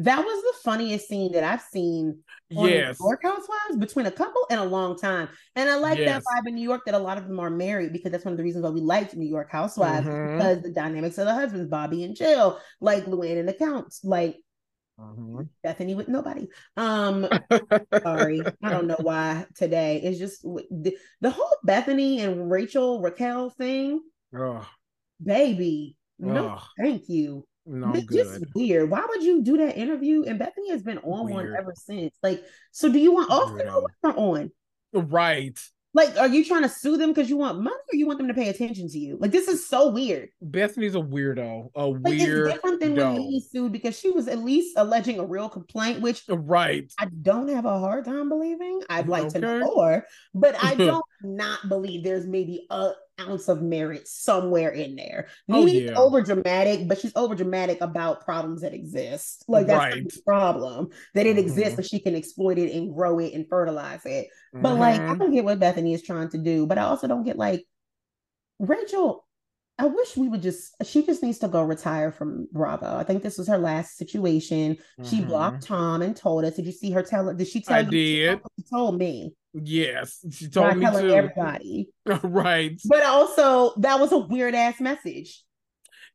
[0.01, 2.21] that was the funniest scene that I've seen
[2.57, 2.99] on yes.
[2.99, 5.29] New York Housewives between a couple in a long time.
[5.57, 6.09] And I like yes.
[6.09, 8.33] that vibe in New York that a lot of them are married because that's one
[8.33, 10.39] of the reasons why we liked New York Housewives mm-hmm.
[10.39, 14.39] because the dynamics of the husbands, Bobby and Jill, like Luann and the Counts, like
[14.99, 15.43] mm-hmm.
[15.65, 16.49] Bethenny with nobody.
[16.79, 17.29] Um,
[18.03, 20.01] sorry, I don't know why today.
[20.03, 24.01] It's just the, the whole Bethenny and Rachel Raquel thing.
[24.35, 24.67] Oh.
[25.23, 26.63] Baby, no, oh.
[26.79, 27.45] thank you.
[27.71, 28.25] No, it's good.
[28.25, 28.91] just weird.
[28.91, 30.25] Why would you do that interview?
[30.25, 31.51] And Bethenny has been on weird.
[31.51, 32.13] one ever since.
[32.21, 32.43] Like,
[32.73, 33.53] so do you want off
[34.03, 34.51] or on?
[34.93, 35.57] Right.
[35.93, 38.29] Like, are you trying to sue them because you want money or you want them
[38.29, 39.19] to pay attention to you?
[39.21, 40.31] Like, this is so weird.
[40.45, 41.69] Bethenny's a weirdo.
[41.77, 42.47] A like, weird.
[42.47, 46.01] It's different than when he sued because she was at least alleging a real complaint,
[46.01, 46.93] which right.
[46.99, 48.83] I don't have a hard time believing.
[48.89, 49.41] I'd like okay.
[49.41, 54.71] to know more, but I don't not believe there's maybe a ounce of merit somewhere
[54.71, 55.29] in there.
[55.49, 55.95] Oh, yeah.
[55.95, 59.45] over dramatic, but she's over dramatic about problems that exist.
[59.49, 60.05] Like that's right.
[60.05, 61.41] the problem that it mm-hmm.
[61.41, 64.29] exists and she can exploit it and grow it and fertilize it.
[64.55, 64.63] Mm-hmm.
[64.63, 65.19] But like, I mm-hmm.
[65.19, 67.65] don't get what Bethenny is trying to do, but I also don't get like
[68.59, 69.27] Rachel.
[69.79, 72.97] I wish we would just, she just needs to go retire from Bravo.
[72.97, 74.75] I think this was her last situation.
[74.75, 75.05] Mm-hmm.
[75.05, 76.57] She blocked Tom and told us.
[76.57, 77.33] Did you see her tell?
[77.33, 77.91] Did she tell I you?
[77.91, 78.41] did.
[78.59, 79.35] She told me.
[79.53, 81.15] Yes, she told me telling too.
[81.15, 81.89] everybody.
[82.23, 82.81] right.
[82.85, 85.43] But also, that was a weird ass message.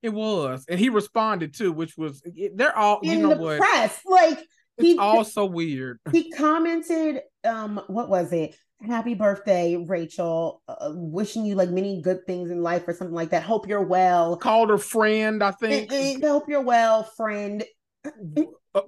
[0.02, 2.22] It was, and he responded too, which was
[2.54, 3.58] they're all in you know the what?
[3.60, 4.00] press.
[4.06, 4.40] Like
[4.78, 6.00] it's he, all so weird.
[6.12, 8.56] He commented, um, what was it?
[8.82, 10.62] Happy birthday, Rachel.
[10.68, 13.44] Uh, wishing you like many good things in life or something like that.
[13.44, 14.38] Hope you're well.
[14.38, 15.92] Called her friend, I think.
[15.92, 17.64] And, and hope you're well, friend.
[18.06, 18.82] Uh,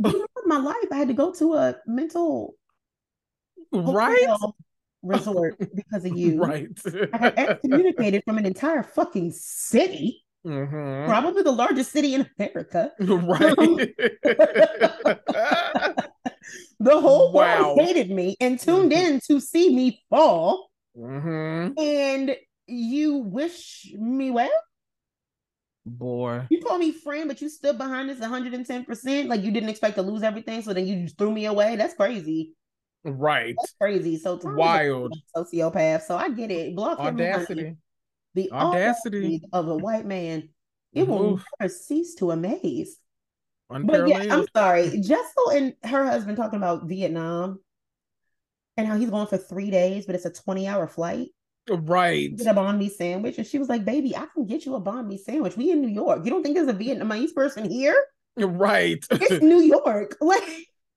[0.46, 2.56] my life, I had to go to a mental
[3.72, 4.38] right
[5.04, 6.42] resort because of you.
[6.42, 6.68] Right.
[7.14, 10.24] I got excommunicated from an entire fucking city.
[10.46, 11.10] Mm-hmm.
[11.10, 12.92] Probably the largest city in America.
[13.00, 13.56] Right.
[16.80, 17.76] the whole wow.
[17.76, 19.14] world hated me and tuned mm-hmm.
[19.14, 20.70] in to see me fall.
[20.98, 21.78] Mm-hmm.
[21.78, 22.36] And
[22.68, 24.50] you wish me well?
[25.86, 26.46] Boy.
[26.50, 29.28] You call me friend, but you stood behind us 110%.
[29.28, 31.76] Like you didn't expect to lose everything, so then you threw me away.
[31.78, 32.54] That's crazy.
[33.08, 33.56] Right.
[33.58, 34.18] That's crazy.
[34.18, 36.04] So wild sociopath.
[36.04, 36.76] So I get it.
[36.76, 37.78] Block audacity.
[38.34, 40.50] The audacity of a white man.
[40.94, 42.98] It will never cease to amaze.
[43.70, 45.00] But yeah, I'm sorry.
[45.02, 47.60] Jessel and her husband talking about Vietnam
[48.78, 51.30] and how he's going for three days, but it's a 20 hour flight.
[51.70, 52.36] Right.
[52.36, 53.38] Get a banh mi sandwich.
[53.38, 55.58] And she was like, baby, I can get you a banh mi sandwich.
[55.58, 56.24] We in New York.
[56.24, 58.02] You don't think there's a Vietnamese person here?
[58.38, 59.06] Right.
[59.12, 60.16] It's New York.
[60.22, 60.44] Like,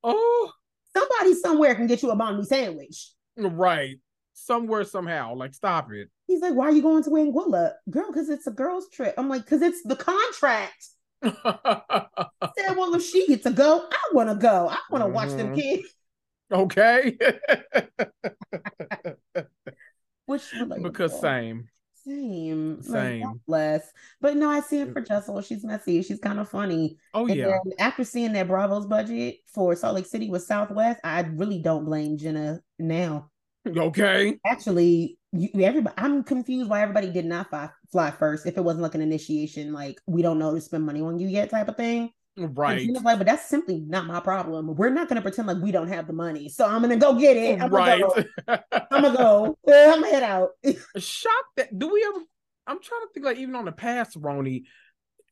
[0.05, 0.53] oh,
[0.97, 3.12] somebody somewhere can get you a mi sandwich.
[3.36, 3.97] Right.
[4.32, 5.34] Somewhere, somehow.
[5.34, 6.09] Like, stop it.
[6.26, 7.72] He's like, why are you going to Anguilla?
[7.91, 9.14] Girl, because it's a girl's trip.
[9.18, 10.88] I'm like, because it's the contract.
[11.22, 14.68] said, well, if she gets to go, I want to go.
[14.68, 15.14] I want to mm-hmm.
[15.14, 15.57] watch them mm-hmm.
[15.57, 15.88] kids.
[16.53, 17.16] Okay.
[20.26, 20.43] Which
[20.82, 21.20] because same.
[21.20, 21.68] Same.
[22.21, 22.83] Same.
[22.83, 23.23] Same.
[23.23, 23.93] Like, bless.
[24.21, 25.41] But no, I see it for Jessel.
[25.43, 26.03] She's messy.
[26.03, 26.99] She's kind of funny.
[27.14, 27.59] Oh And yeah.
[27.79, 32.18] after seeing that Bravo's budget for Salt Lake City with Southwest, I really don't blame
[32.18, 33.31] Jenna now.
[33.66, 34.39] Okay.
[34.47, 38.47] Actually, you, everybody, I'm confused why everybody did not fly, fly first.
[38.47, 41.29] If it wasn't like an initiation, like we don't know to spend money on you
[41.29, 42.11] yet type of thing.
[42.49, 42.88] Right.
[43.03, 44.74] Like, but that's simply not my problem.
[44.74, 46.49] We're not gonna pretend like we don't have the money.
[46.49, 47.61] So I'm gonna go get it.
[47.61, 48.01] I'm Right.
[48.01, 48.59] gonna go.
[48.91, 49.59] I'm gonna go.
[49.68, 50.51] I'm gonna head out.
[50.99, 52.24] Shocked that do we ever
[52.66, 54.64] I'm trying to think like even on the past, Roni,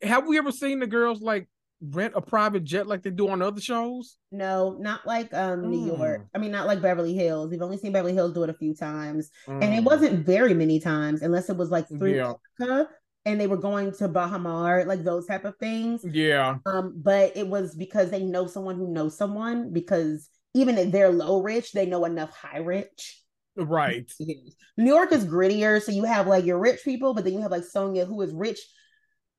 [0.02, 1.48] have we ever seen the girls like
[1.80, 4.16] rent a private jet like they do on other shows?
[4.32, 5.98] No, not like um New Mm.
[5.98, 6.26] York.
[6.34, 7.50] I mean, not like Beverly Hills.
[7.50, 9.84] We've only seen Beverly Hills do it a few times, and it Mm.
[9.84, 12.32] wasn't very many times, unless it was like through Yeah.
[12.60, 12.88] Africa,
[13.28, 16.02] and they were going to Baha Mar, like those type of things.
[16.02, 16.56] Yeah.
[16.64, 19.70] Um, but it was because they know someone who knows someone.
[19.70, 23.22] Because even if they're low rich, they know enough high rich.
[23.54, 24.10] Right.
[24.78, 27.50] New York is grittier, so you have like your rich people, but then you have
[27.50, 28.60] like Sonja who is rich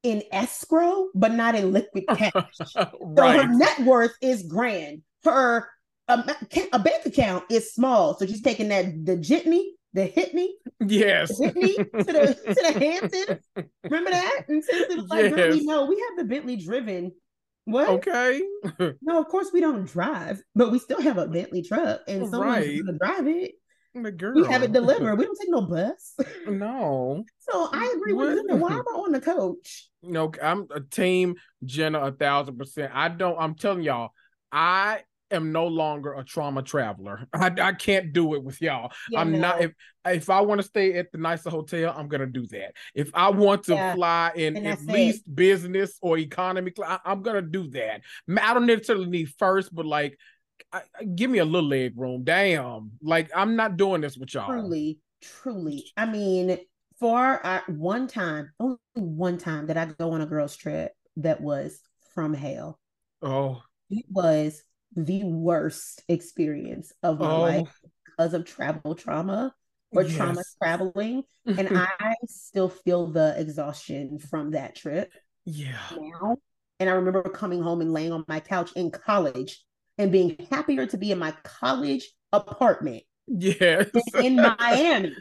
[0.04, 2.58] in escrow, but not in liquid cash.
[2.60, 5.02] So her net worth is grand.
[5.24, 5.68] Her
[6.08, 6.30] um,
[6.74, 9.64] a bank account is small, so she's taking that the jitney,
[9.94, 10.48] the hitney,
[10.86, 11.38] Yes.
[11.38, 13.70] the Whitney to the to the Hamptons.
[13.84, 14.42] Remember that?
[14.48, 15.64] And since it was like, Yes.
[15.64, 17.12] know we have the Bentley driven.
[17.66, 17.90] What?
[17.90, 18.42] Okay.
[19.02, 22.66] No, of course we don't drive, but we still have a Bentley truck, and someone's
[22.68, 22.86] Right.
[22.86, 23.52] gonna drive it.
[23.96, 24.36] The girl.
[24.36, 25.18] We have it delivered.
[25.18, 26.16] We don't take no bus.
[26.48, 27.24] No.
[27.40, 28.56] So I agree with you.
[28.58, 29.90] Why am I on the coach?
[30.04, 31.36] No, I'm a team
[31.66, 32.92] Jenna a thousand percent.
[32.94, 33.36] I don't.
[33.40, 34.12] I'm telling y'all,
[34.52, 35.02] I
[35.32, 37.28] am no longer a trauma traveler.
[37.34, 38.92] I, I can't do it with y'all.
[39.10, 39.62] Yeah, I'm not.
[39.62, 39.72] If
[40.06, 42.74] if I want to stay at the nicer hotel, I'm gonna do that.
[42.96, 44.92] If I want to Yeah, fly in at that's it.
[44.92, 48.02] least business or economy, I, am gonna do that.
[48.42, 50.18] I don't necessarily need first, but like,
[50.72, 52.24] I, I- give me a little leg room.
[52.24, 54.50] Damn, like I'm not doing this with y'all.
[54.50, 55.86] truly, truly.
[55.98, 56.58] I mean,
[57.00, 61.42] for uh, one time, only one time that I go on a girls' trip that
[61.42, 61.80] was
[62.14, 62.80] from hell.
[63.22, 64.62] Oh, It was
[65.06, 67.41] the worst experience of my Oh.
[67.41, 69.54] life because of travel trauma
[69.91, 71.24] or trauma traveling.
[71.45, 71.78] And mm-hmm.
[72.00, 75.12] I still feel the exhaustion from that trip
[75.45, 75.80] yeah.
[75.97, 76.38] now.
[76.80, 79.64] And I remember coming home and laying on my couch in college
[79.97, 83.89] and being happier to be in my college apartment Yes.
[84.22, 85.16] in Miami.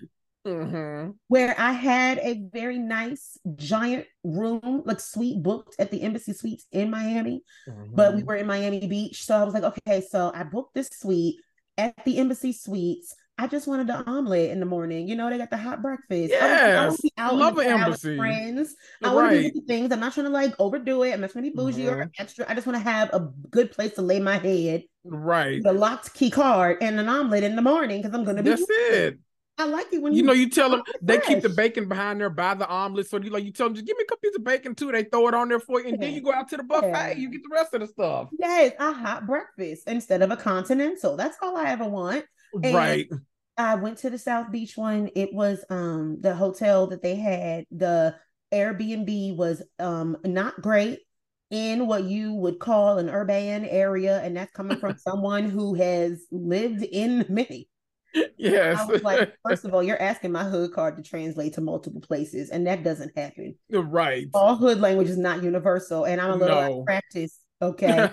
[0.49, 1.14] Mhm.
[1.28, 6.66] where I had a very nice giant room, like suite booked at the Embassy Suites
[6.72, 7.42] in Miami,
[7.92, 8.26] but we Mhm.
[8.26, 9.24] were in Miami Beach.
[9.24, 11.36] So I was like, okay, so I booked this suite
[11.76, 13.14] at the Embassy Suites.
[13.40, 15.07] I just wanted the omelet in the morning.
[15.07, 16.34] You know, they got the hot breakfast.
[16.34, 16.76] I was- I Yes.
[16.90, 18.16] wanna be out in Love the an crowd with embassy.
[18.16, 18.74] friends.
[19.01, 19.92] I want to do things.
[19.92, 21.12] I'm not trying to like overdo it.
[21.12, 22.46] I'm not trying to be bougie or extra.
[22.49, 25.62] I just want to have a good place to lay my head, Right.
[25.62, 28.51] the locked key card, and an omelet in the morning because I'm gonna be.
[28.51, 29.18] That's it.
[29.59, 32.31] I like it when You know, you tell them they keep the bacon behind there
[32.31, 33.09] by the omelet.
[33.09, 34.93] So you like you tell them just give me a couple pieces of bacon too.
[34.93, 36.89] They throw it on there for you, and then you go out to the buffet.
[36.89, 37.13] Yeah.
[37.13, 38.29] You get the rest of the stuff.
[38.39, 41.17] Yes, a hot breakfast instead of a continental.
[41.17, 42.25] That's all I ever want.
[42.63, 43.09] And right.
[43.57, 45.11] I went to the South Beach one.
[45.17, 47.65] It was um the hotel that they had.
[47.73, 48.15] The
[48.53, 51.01] Airbnb was um not great
[51.51, 56.27] in what you would call an urban area, and that's coming from someone who has
[56.31, 57.69] lived in many.
[58.37, 58.79] Yes.
[58.81, 62.01] I was like, first of all, you're asking my hood card to translate to multiple
[62.01, 63.57] places, and that doesn't happen.
[63.71, 64.27] right.
[64.35, 67.39] All hood language is not universal, and I'm a little out of practice.
[67.61, 68.09] Okay.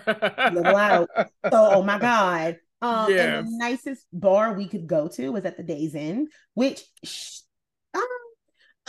[0.53, 1.07] little out.
[1.15, 2.57] So, oh my God.
[2.81, 6.83] Um, and the nicest bar we could go to was at the Days Inn, which,
[7.03, 7.41] sh-
[7.93, 8.01] um,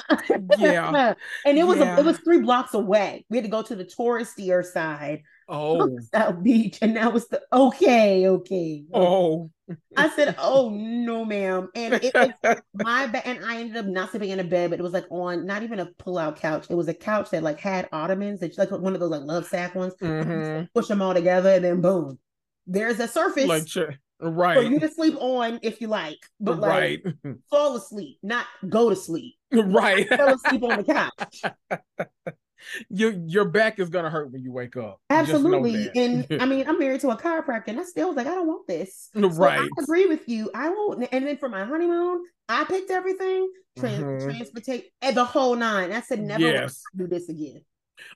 [0.59, 1.13] Yeah.
[1.45, 3.27] and it was a, it was three blocks away.
[3.29, 5.99] We had to go to the touristier side oh.
[6.14, 8.84] South Beach, and that was the okay, okay.
[8.92, 9.51] Oh.
[9.97, 14.11] I said, oh no, ma'am, and it was my bed, and I ended up not
[14.11, 16.66] sleeping in a bed, but it was like on not even a pull-out couch.
[16.70, 19.47] It was a couch that like had ottomans, that like one of those like love
[19.47, 19.94] sack ones.
[20.01, 20.68] Mhm.
[20.74, 22.18] Push them all together, and then boom,
[22.66, 23.78] there's a surface Like ch-
[24.18, 27.36] for you to sleep on if you like, but like Right.
[27.51, 29.34] fall asleep, not go to sleep.
[29.53, 30.09] right.
[30.09, 31.42] Fall asleep on the couch.
[32.89, 35.01] your your back is gonna hurt when you wake up.
[35.11, 35.91] Absolutely.
[35.95, 38.47] And I mean, I'm married to a chiropractor, and I still was like, I don't
[38.47, 39.11] want this.
[39.15, 39.61] So Right.
[39.61, 40.51] I agree with you.
[40.55, 41.09] I won't.
[41.13, 44.25] And then for my honeymoon, I picked everything, trans- Mhm.
[44.25, 45.93] transportation, the whole nine.
[45.93, 46.83] I said, never Yes.
[46.95, 47.63] do this again.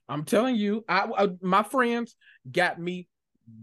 [0.09, 2.15] I'm telling you, I, I my friends
[2.51, 3.09] got me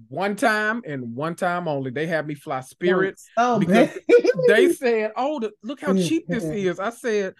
[0.09, 1.91] one time and one time only.
[1.91, 3.19] They had me fly Spirit.
[3.37, 3.89] Oh, because.
[4.47, 6.55] They said, "Oh, the, look how cheap this Mhm.
[6.55, 7.33] is." I said,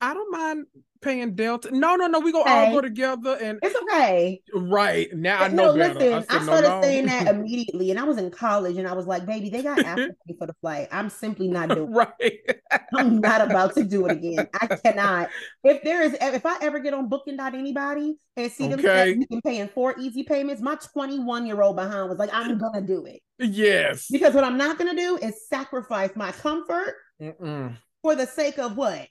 [0.00, 0.66] I don't mind
[1.00, 1.70] paying Delta.
[1.72, 2.20] No, no, no.
[2.20, 2.66] We go okay.
[2.66, 4.40] all go together, and it's okay.
[4.54, 5.98] Right now, I know no, better.
[5.98, 8.92] Listen, I, I started no, saying that immediately, and I was in college, and I
[8.92, 10.88] was like, "Baby, they got Apple Pay for the flight.
[10.92, 11.92] I'm simply not doing.
[11.92, 12.38] right.
[12.94, 14.48] I'm not about to do it again.
[14.60, 15.30] I cannot.
[15.64, 19.16] If there is, if I ever get on Booking anybody and see them okay.
[19.18, 22.58] you can pay in four easy payments, my 21 year old behind was like, I'm
[22.58, 23.20] gonna do it.
[23.38, 24.08] Yes.
[24.10, 27.76] Because what I'm not gonna do is sacrifice my comfort Mm-mm.
[28.02, 29.08] for the sake of what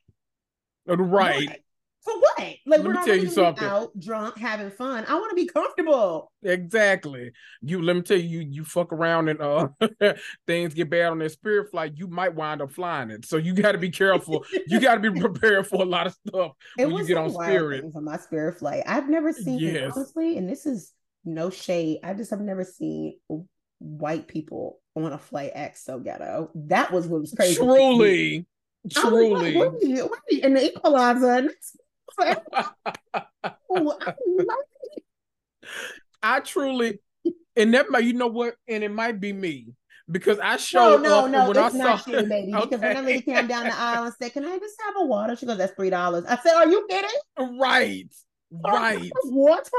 [0.87, 1.47] Right.
[1.47, 1.59] What?
[2.03, 2.39] For what?
[2.39, 3.67] Like Let we're me tell you something.
[3.67, 5.03] Out drunk, having fun.
[5.09, 6.31] I want to be comfortable.
[6.41, 7.31] Exactly.
[7.61, 9.67] You let me tell you, you, fuck around and uh
[10.47, 13.25] things get bad on that spirit flight, you might wind up flying it.
[13.25, 14.45] So you got to be careful.
[14.67, 17.29] you got to be prepared for a lot of stuff it when you get on
[17.29, 17.83] spirit.
[17.91, 19.75] For my spirit flight, I've never seen yes.
[19.75, 20.93] it, honestly, and this is
[21.25, 21.99] no shade.
[22.03, 23.17] I just have never seen
[23.79, 26.51] white people on a flight act so ghetto.
[26.55, 27.55] That was what was crazy.
[27.55, 28.45] Truly.
[28.89, 29.53] Truly.
[29.55, 31.49] Like, wait, wait, and the equalizer.
[33.69, 34.13] oh, I,
[36.23, 36.99] I truly,
[37.55, 39.67] and that might, you know what, and it might be me
[40.09, 42.53] because I showed no, no, up no, when it's I not saw you, baby.
[42.55, 42.65] Okay.
[42.65, 45.05] Because when that lady came down the aisle and said, "Can I just have a
[45.05, 48.13] water?" She goes, "That's three dollars." I said, "Are you kidding?" Right,
[48.51, 49.11] right.
[49.25, 49.69] Water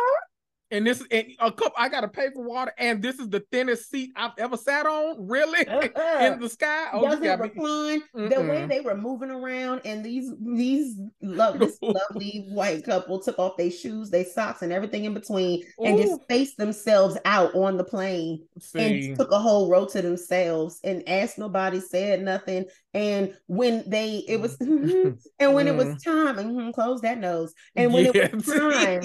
[0.70, 3.90] and this and a cup I gotta pay for water, and this is the thinnest
[3.90, 5.26] seat I've ever sat on.
[5.26, 6.18] Really, uh-uh.
[6.32, 6.88] in the sky.
[6.92, 8.02] Oh, Doesn't recline.
[8.14, 8.28] Me...
[8.28, 13.38] The way they were moving around, and these these love this lovely white couple took
[13.38, 15.84] off their shoes, their socks, and everything in between, Ooh.
[15.84, 19.08] and just spaced themselves out on the plane, See.
[19.08, 22.66] and took a whole row to themselves, and asked nobody, said nothing.
[22.94, 26.04] And when they, it was, and when it was mm.
[26.04, 29.02] time, mm-hmm, close that nose, and when it was time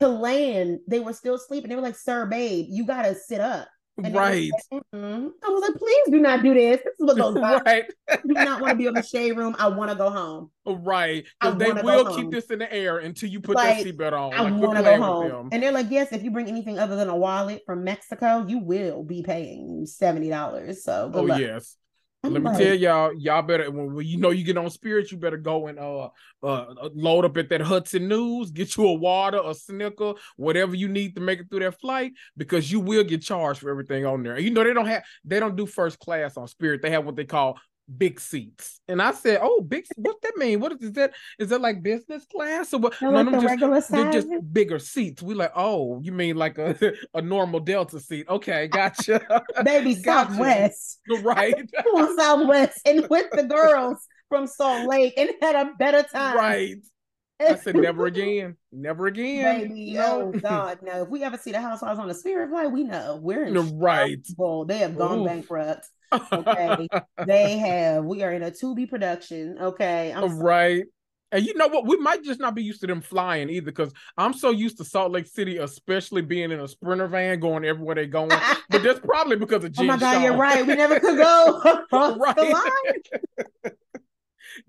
[0.00, 1.68] to land, they were still sleeping.
[1.68, 3.68] They were like, "Sir, babe, you gotta sit up."
[4.04, 4.50] And right.
[4.52, 5.28] Was like, mm-hmm.
[5.44, 6.78] I was like, please do not do this.
[6.78, 7.62] This is what goes on.
[7.64, 7.84] Right.
[8.08, 9.54] I do not want to be in the shade room.
[9.58, 10.50] I want to go home.
[10.66, 11.26] Right.
[11.40, 14.34] Because they will keep this in the air until you put like, that seatbelt on.
[14.34, 15.48] I like, want to go home.
[15.52, 18.58] And they're like, yes, if you bring anything other than a wallet from Mexico, you
[18.58, 20.76] will be paying $70.
[20.76, 21.40] So oh, luck.
[21.40, 21.76] yes.
[22.22, 25.16] Let me tell y'all, y'all better when, when, you know you get on spirit, you
[25.16, 26.10] better go and uh,
[26.42, 30.88] uh load up at that Hudson News, get you a water, a snicker, whatever you
[30.88, 34.22] need to make it through that flight, because you will get charged for everything on
[34.22, 34.38] there.
[34.38, 36.82] You know they don't have they don't do first class on Spirit.
[36.82, 37.58] They have what they call
[37.96, 38.80] big seats.
[38.88, 39.86] And I said, "Oh, big.
[39.96, 40.60] What that mean?
[40.60, 41.14] What is that?
[41.38, 43.00] Is that like business class or what?
[43.00, 45.22] No, like no, just, they're just bigger seats.
[45.22, 48.26] We like, oh, you mean like a, a normal Delta seat?
[48.28, 49.20] Okay, gotcha.
[49.64, 50.30] Baby gotcha.
[50.32, 51.70] Southwest, right?
[52.16, 56.76] Southwest, and with the girls from Salt Lake, and had a better time, right?
[57.40, 59.68] I said, never again, never again.
[59.68, 60.32] Baby, oh, no.
[60.34, 61.02] oh God, no.
[61.02, 64.22] If we ever see the housewives on a spirit flight, we know we're in right.
[64.36, 64.66] Trouble.
[64.66, 65.26] They have gone Oof.
[65.26, 65.86] bankrupt.
[66.12, 66.88] Okay,
[67.26, 68.04] they have.
[68.04, 69.56] We are in a Tubi production.
[69.60, 70.84] Okay, I'm right.
[71.32, 71.86] And you know what?
[71.86, 74.84] We might just not be used to them flying either, because I'm so used to
[74.84, 78.30] Salt Lake City, especially being in a sprinter van going everywhere they're going.
[78.70, 80.22] but that's probably because of Jen Oh my God, Shah.
[80.24, 80.66] you're right.
[80.66, 81.60] We never could go
[81.92, 82.36] right.
[82.36, 82.42] the
[83.64, 83.72] line.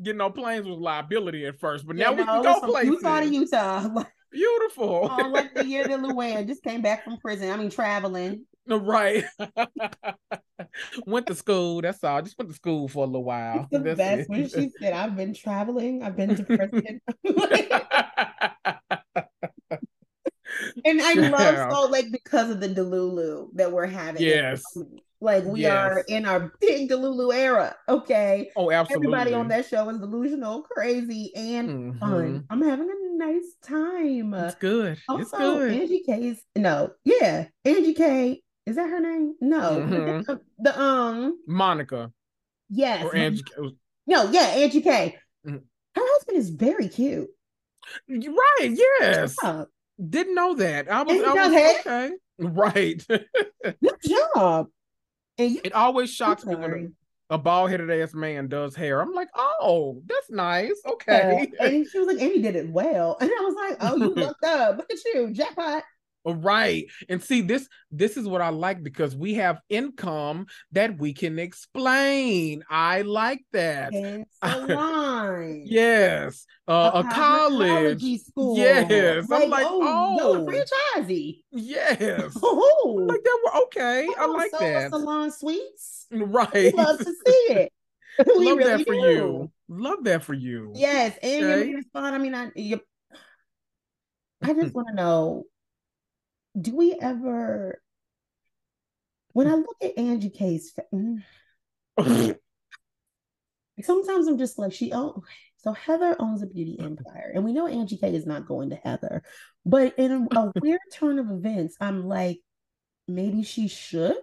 [0.01, 2.91] Getting on planes was liability at first, but yeah, now no, we can go places.
[2.91, 4.03] Utah to Utah.
[4.31, 5.09] Beautiful.
[5.11, 7.51] Oh, like the year that Luann just came back from prison.
[7.51, 8.45] I mean, traveling.
[8.67, 9.25] Right.
[11.05, 11.81] went to school.
[11.81, 12.21] That's all.
[12.21, 13.61] Just went to school for a little while.
[13.61, 14.29] It's the that's best it.
[14.29, 16.03] when she said, "I've been traveling.
[16.03, 17.01] I've been to prison."
[20.85, 24.21] and I love Salt Lake because of the Delulu that we're having.
[24.21, 24.63] Yes.
[25.23, 25.71] Like we yes.
[25.71, 27.75] are in our big Delulu era.
[27.87, 28.49] Okay.
[28.55, 29.07] Oh, absolutely.
[29.07, 31.99] Everybody on that show is delusional, crazy, and mm-hmm.
[31.99, 32.45] fun.
[32.49, 34.33] I'm having a nice time.
[34.33, 34.97] It's good.
[35.07, 35.73] Also, it's good.
[35.73, 37.47] Angie K's no, yeah.
[37.65, 39.35] Angie K is that her name?
[39.41, 39.59] No.
[39.59, 40.21] Mm-hmm.
[40.21, 42.11] The, the, um Monica.
[42.69, 43.03] Yes.
[43.03, 43.43] Or Angie.
[44.07, 45.17] No, yeah, Angie K.
[45.45, 45.57] Mm-hmm.
[45.95, 47.29] Her husband is very cute.
[48.07, 48.71] Right.
[48.71, 49.35] Yes.
[49.43, 49.65] Yeah.
[50.09, 50.89] Didn't know that.
[50.89, 52.11] I was, I was okay.
[52.39, 53.05] Right.
[53.63, 54.67] Good job.
[55.37, 56.93] And You, it always shocks me when
[57.29, 59.01] a, a bald headed ass man does hair.
[59.01, 60.79] I'm like, oh, that's nice.
[60.85, 61.49] Okay.
[61.53, 61.65] Yeah.
[61.65, 63.17] And she was like, and he did it well.
[63.21, 64.77] And I was like, oh, you looked up.
[64.77, 65.83] Look at you, jackpot.
[66.25, 66.85] Right.
[67.09, 71.39] And see this this is what I like because we have income that we can
[71.39, 72.63] explain.
[72.69, 73.91] I like that.
[75.65, 76.45] yes.
[76.67, 78.57] Uh, a, a college school.
[78.57, 79.27] Yes.
[79.29, 80.45] Like, I'm like, oh, oh.
[80.45, 81.41] franchisee.
[81.51, 82.37] Yes.
[82.43, 83.05] Oh.
[83.07, 84.07] like that were okay.
[84.09, 84.89] Oh, I like that.
[84.91, 86.07] Salon suites.
[86.11, 86.53] Right.
[86.53, 87.73] We love to see it.
[88.37, 88.99] we love really that for do.
[88.99, 89.51] you.
[89.67, 90.73] Love that for you.
[90.75, 91.17] Yes.
[91.21, 91.69] And okay.
[91.69, 92.15] you respond.
[92.15, 92.81] I mean, I you,
[94.41, 95.45] I just want to know
[96.59, 97.81] do we ever
[99.33, 101.23] when I look at Angie K's mm,
[103.81, 105.23] sometimes I'm just like she oh
[105.63, 108.75] So Heather owns a beauty empire, and we know Angie K is not going to
[108.75, 109.21] Heather.
[109.65, 112.39] But in a weird turn of events, I'm like,
[113.07, 114.15] maybe she should.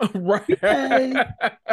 [0.14, 0.46] right.
[0.46, 1.16] Because,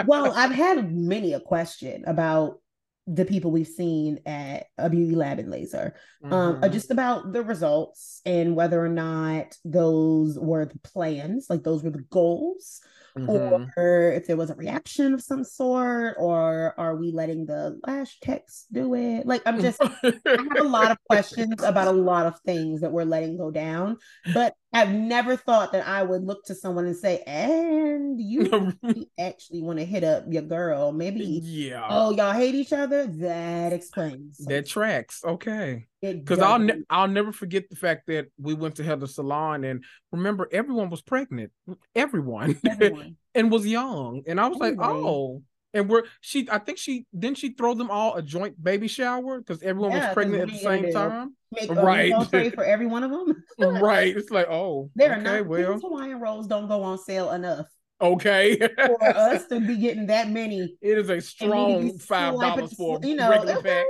[0.06, 2.62] well, I've had many a question about
[3.08, 6.34] the people we've seen at a beauty lab and laser mm-hmm.
[6.34, 11.84] um just about the results and whether or not those were the plans like those
[11.84, 12.82] were the goals
[13.18, 13.80] mm-hmm.
[13.80, 18.20] or if there was a reaction of some sort, or are we letting the lash
[18.22, 19.26] text do it?
[19.26, 22.92] Like, I'm just, I have a lot of questions about a lot of things that
[22.92, 23.98] we're letting go down,
[24.34, 28.74] but I've never thought that I would look to someone and say, and you
[29.20, 30.92] actually want to hit up your girl.
[30.92, 31.86] Maybe, yeah.
[31.90, 33.06] Oh, y'all hate each other?
[33.08, 34.38] That explains.
[34.38, 35.24] That tracks.
[35.26, 39.64] Okay because I'll ne- I'll never forget the fact that we went to Heather's salon
[39.64, 41.52] and remember everyone was pregnant,
[41.96, 43.18] everyone, everyone.
[43.36, 45.44] and was young, and I was like, oh,
[45.74, 49.40] and we're she I think she didn't she throw them all a joint baby shower
[49.40, 51.36] because everyone yeah, was pregnant at the same time.
[51.52, 52.14] Make right
[52.56, 53.44] for every one of them.
[53.82, 54.16] right.
[54.16, 57.68] It's like, oh, there okay, are not well, Hawaiian rolls don't go on sale enough.
[58.02, 58.58] Okay.
[58.58, 60.76] for us to be getting that many.
[60.82, 63.86] It is a strong five dollars for you know, regular pack.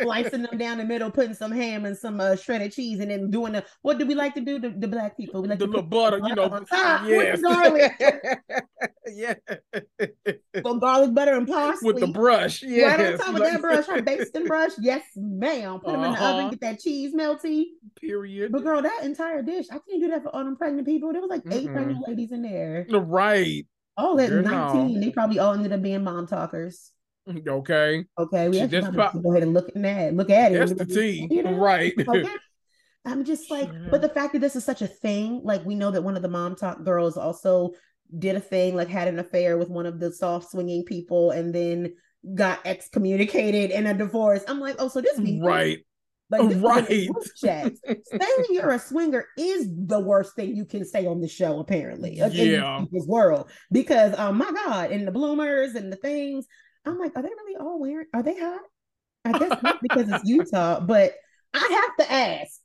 [0.00, 3.30] slicing them down the middle, putting some ham and some uh, shredded cheese, and then
[3.30, 4.58] doing the what do we like to do?
[4.58, 5.40] The, the black people.
[5.40, 6.64] We like the little butter, you know.
[9.06, 9.34] Yeah.
[10.62, 11.92] Some garlic butter and parsley.
[11.92, 12.62] With the brush.
[12.62, 14.72] Yeah, Right on top of that brush, her basting brush.
[14.78, 15.80] Yes, ma'am.
[15.80, 16.06] Put them uh-huh.
[16.06, 16.50] in the oven, uh-huh.
[16.50, 17.64] get that cheese melty.
[18.00, 18.52] Period.
[18.52, 21.12] But girl, that entire dish, I can't do that for all them pregnant people.
[21.12, 22.86] There was like 8 mm pregnant ladies in there.
[22.90, 23.66] Right.
[23.96, 26.90] All at 19, they probably all ended up being MomTokers.
[27.28, 28.04] Okay.
[28.18, 28.48] Okay.
[28.48, 30.14] We have to go ahead and look at that.
[30.14, 30.58] Look at it.
[30.58, 31.28] That's the tea.
[31.30, 31.54] You know?
[31.54, 31.94] Right.
[32.08, 32.28] Okay.
[33.06, 35.90] I'm just like, but the fact that this is such a thing, like we know
[35.90, 37.72] that one of the MomTok girls also
[38.18, 41.54] did a thing, like had an affair with one of the soft swinging people, and
[41.54, 41.94] then
[42.34, 44.42] got excommunicated in a divorce.
[44.48, 45.78] I'm like, oh, so this be right.
[46.30, 47.08] Like right.
[47.34, 47.76] Saying
[48.48, 52.16] you're a swinger is the worst thing you can say on the show, apparently.
[52.16, 52.78] Yeah.
[52.78, 53.50] In this world.
[53.70, 56.46] Because oh my God, and the bloomers and the things.
[56.86, 58.60] I'm like, are they really all wearing are they hot?
[59.24, 61.12] I guess not because it's Utah, but
[61.54, 62.60] I have to ask.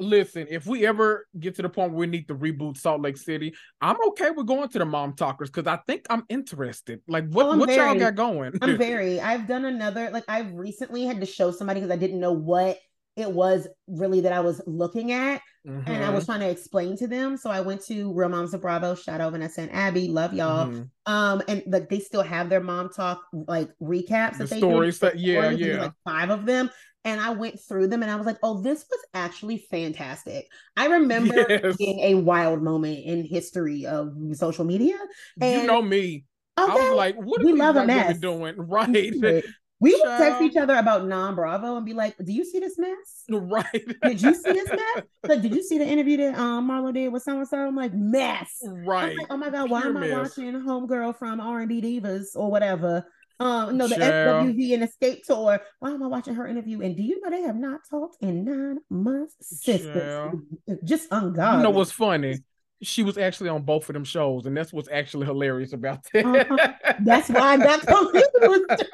[0.00, 3.16] Listen, if we ever get to the point where we need to reboot Salt Lake
[3.16, 7.00] City, I'm okay with going to the MomTokers because I think I'm interested.
[7.08, 8.52] Like, what, oh, what very, y'all got going?
[8.62, 9.20] I'm very.
[9.20, 10.10] I've done another.
[10.10, 12.78] Like, I've recently had to show somebody because I didn't know what
[13.18, 15.42] it was really that I was looking at.
[15.66, 15.90] Mm-hmm.
[15.90, 16.32] And I was mm-hmm.
[16.32, 17.36] trying to explain to them.
[17.36, 20.68] So I went to Real Moms of Bravo, shout out Vanessa and Abby, love y'all.
[20.68, 21.12] Mm-hmm.
[21.12, 25.18] Um, and like they still have their MomTok like recaps the that they stories that
[25.18, 26.70] yeah, yeah, like five of them.
[27.08, 30.46] And I went through them and I was like, oh, this was actually fantastic.
[30.76, 31.76] I remember yes.
[31.76, 34.96] being a wild moment in history of social media.
[35.40, 36.24] And you know me.
[36.60, 36.70] Okay.
[36.70, 38.18] I was like, what are we love a mess.
[38.18, 38.56] doing?
[38.58, 39.44] Right.
[39.80, 42.76] We would text each other about non Bravo and be like, "Do you see this
[42.78, 43.22] mess?
[43.30, 43.84] Right?
[44.02, 45.04] did you see this mess?
[45.28, 47.46] Like, did you see the interview that um Marlo did with someone?
[47.46, 48.58] So I'm like, mess.
[48.66, 49.16] Right?
[49.16, 50.36] Like, oh my god, why Pure am I mess.
[50.36, 53.06] watching Homegirl from R and B Divas or whatever?
[53.40, 54.48] Um, no, the Child.
[54.48, 55.60] SWV and Xscape tour.
[55.78, 56.80] Why am I watching her interview?
[56.82, 59.36] And do you know they have not talked in nine months?
[59.40, 60.34] Sisters,
[60.84, 61.58] just ungodly.
[61.58, 62.38] You know what's funny?
[62.82, 66.24] she was actually on both of them shows, and that's what's actually hilarious about that.
[66.24, 66.94] Uh-huh.
[67.00, 68.84] That's why I got confused.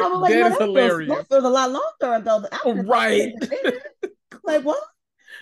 [0.00, 1.08] I was like, that no, is that hilarious.
[1.08, 2.82] Feels, that feels a lot longer ago.
[2.82, 3.32] Right.
[4.44, 4.82] like what?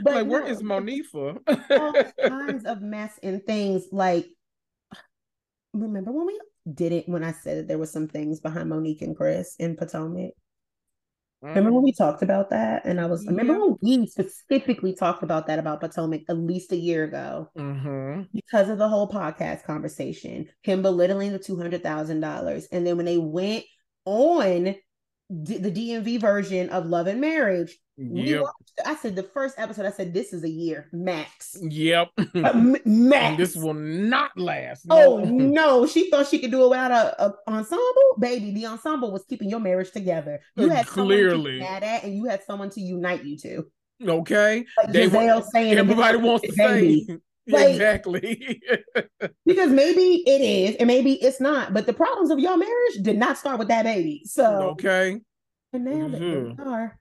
[0.02, 1.38] But like, no, where is Monifa?
[1.70, 3.86] all kinds of mess and things.
[3.92, 4.26] Like,
[5.72, 6.38] remember when we
[6.72, 7.08] did it?
[7.08, 10.32] When I said that there was some things behind Monique and Chris in Potomac.
[11.42, 12.84] Remember when we talked about that?
[12.84, 13.30] And I was yeah.
[13.30, 18.22] remember when we specifically talked about that about Potomac at least a year ago mm-hmm.
[18.34, 22.98] because of the whole podcast conversation, him belittling the two hundred thousand dollars, and then
[22.98, 23.64] when they went
[24.04, 24.74] on
[25.42, 28.44] D- the DMV version of Love and Marriage, Yep.
[28.86, 29.84] I said the first episode.
[29.84, 31.57] I said this is a year max.
[31.61, 32.09] Yep.
[32.34, 33.36] uh, max.
[33.36, 34.86] This will not last.
[34.86, 34.96] No.
[34.96, 38.16] Oh no, she thought she could do it without a, a, ensemble.
[38.18, 40.40] Baby, the ensemble was keeping your marriage together.
[40.57, 43.66] You had clearly mad at, and you had someone to unite you to.
[44.03, 44.64] Okay.
[44.78, 47.07] Like they Gizelle saying everybody wants to say.
[47.48, 48.62] Like, exactly.
[49.44, 51.72] because maybe it is, and maybe it's not.
[51.72, 54.22] But the problems of your marriage did not start with that baby.
[54.24, 55.20] So okay.
[55.72, 56.62] And now mm-hmm.
[56.62, 56.99] they are.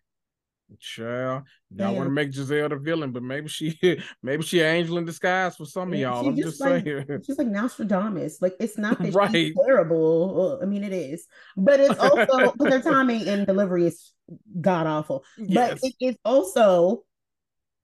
[0.77, 1.43] Child,
[1.75, 3.79] y'all want to make Gizelle the villain, but maybe she,
[4.23, 6.27] maybe she an angel in disguise for some of y'all.
[6.27, 8.41] I'm just, just like, saying, she's like Nostradamus.
[8.41, 9.31] Like it's not that right.
[9.31, 10.59] she's terrible.
[10.61, 11.25] I mean, it is,
[11.57, 14.13] but it's also their timing and delivery is
[14.61, 15.23] god awful.
[15.37, 15.79] Yes.
[15.81, 17.03] But it is also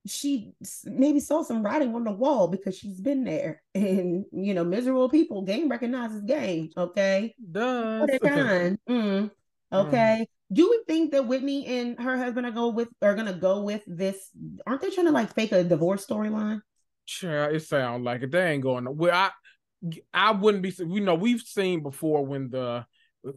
[0.08, 0.54] she
[0.86, 5.10] maybe saw some writing on the wall because she's been there, and you know, miserable
[5.10, 5.42] people.
[5.42, 6.70] Game recognizes game.
[6.78, 9.32] Okay, does mm,
[9.72, 10.20] okay.
[10.20, 10.28] Mm.
[10.52, 13.82] Do we think that Whitney and her husband are go with are gonna go with
[13.88, 14.30] this?
[14.66, 16.62] Aren't they trying to like fake a divorce storyline?
[17.06, 18.32] Sure, it sounds like it.
[18.32, 18.86] They ain't going.
[18.98, 19.32] Well, I
[20.14, 20.74] I wouldn't be.
[20.78, 22.86] You know, we've seen before when the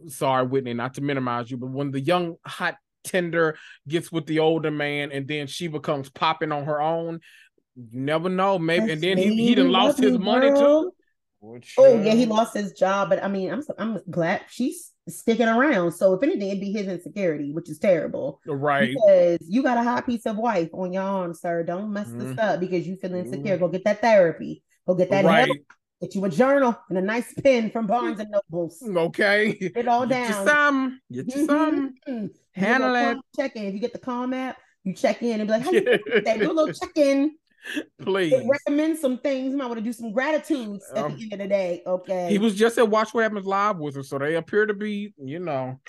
[0.07, 3.57] sorry Whitney, not to minimize you, but when the young hot tender
[3.87, 7.21] gets with the older man and then she becomes popping on her own.
[7.75, 8.87] You never know, maybe.
[8.87, 10.91] That's and then he he done lost his money too.
[11.41, 15.47] Which, oh yeah, he lost his job, but I mean, I'm I'm glad she's sticking
[15.47, 15.91] around.
[15.91, 18.39] So if anything, it'd be his insecurity, which is terrible.
[18.45, 18.95] Right.
[18.95, 21.63] Because you got a hot piece of wife on your arm, sir.
[21.63, 22.19] Don't mess mm-hmm.
[22.19, 23.55] this up because you feel insecure.
[23.55, 23.65] Mm-hmm.
[23.65, 24.63] Go get that therapy.
[24.87, 25.45] Go get that right.
[25.45, 25.57] help.
[26.01, 28.81] Get you a journal and a nice pen from Barnes and Nobles.
[28.81, 29.53] Okay.
[29.53, 30.27] Get it all down.
[30.27, 31.01] Get you some.
[31.11, 31.95] Get you some.
[32.07, 32.27] Mm-hmm.
[32.53, 33.17] Handle it.
[33.35, 33.65] Check in.
[33.65, 36.51] If you get the calm app, you check in and be like, "How you Do
[36.51, 37.35] a little check in.
[38.01, 39.51] Please recommend some things.
[39.51, 41.81] You might want to do some gratitudes at um, the end of the day.
[41.85, 42.29] Okay.
[42.29, 45.13] He was just at Watch What Happens Live with her, so they appear to be,
[45.17, 45.79] you know.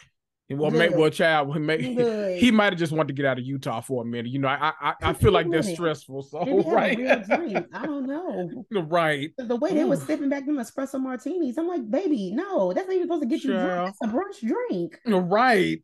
[0.52, 3.80] Well, well, child, he, may, he might have just wanted to get out of Utah
[3.80, 4.32] for a minute.
[4.32, 6.22] You know, I I, I feel like that's stressful.
[6.24, 6.98] So right,
[7.72, 8.64] I don't know.
[8.82, 12.88] right, the way they were sipping back them espresso martinis, I'm like, baby, no, that's
[12.88, 13.94] not even supposed to get you drunk.
[14.00, 14.98] That's a brunch drink.
[15.06, 15.82] Right.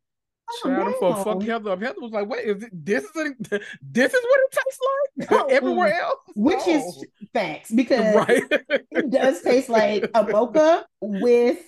[0.62, 1.82] Shout out for fuck Heather up.
[1.82, 3.34] Heather was like, "Wait, is it, this is a,
[3.82, 4.80] this is what it tastes
[5.18, 6.72] like no, everywhere else?" Which no.
[6.74, 8.42] is facts because right.
[8.90, 11.58] it does taste like a mocha with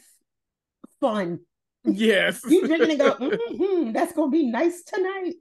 [1.01, 1.41] fun.
[1.85, 5.35] Yes, you drinking and go, mm-hmm, "That's gonna be nice tonight."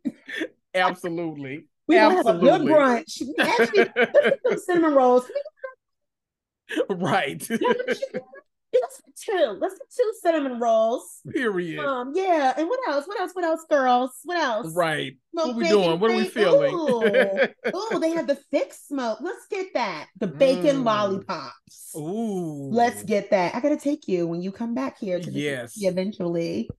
[0.73, 3.21] Absolutely, we gonna have a good brunch.
[3.37, 5.29] Actually, cinnamon rolls.
[6.89, 7.47] Right.
[8.81, 9.57] Let's get two.
[9.59, 11.21] Let's get two cinnamon rolls.
[11.31, 11.83] Period.
[11.83, 12.53] Um, yeah.
[12.57, 13.07] And what else?
[13.07, 13.31] What else?
[13.33, 14.11] What else, girls?
[14.23, 14.73] What else?
[14.75, 15.17] Right.
[15.31, 15.99] Smoke what are we doing?
[15.99, 16.73] What are we feeling?
[16.73, 19.19] Ooh, they have the thick smoke.
[19.21, 20.07] Let's get that.
[20.19, 20.83] The bacon mm.
[20.83, 21.93] lollipops.
[21.95, 22.69] Ooh.
[22.71, 23.55] Let's get that.
[23.55, 25.73] I gotta take you when you come back here to yes.
[25.77, 26.69] eventually.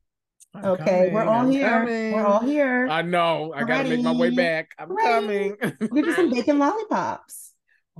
[0.54, 1.12] I'm okay, coming.
[1.12, 1.68] we're all I'm here.
[1.68, 2.12] Coming.
[2.12, 2.88] We're all here.
[2.88, 3.52] I know.
[3.54, 4.70] I gotta make my way back.
[4.78, 5.54] I'm Ready.
[5.54, 5.88] coming.
[5.90, 7.47] we get some bacon lollipops.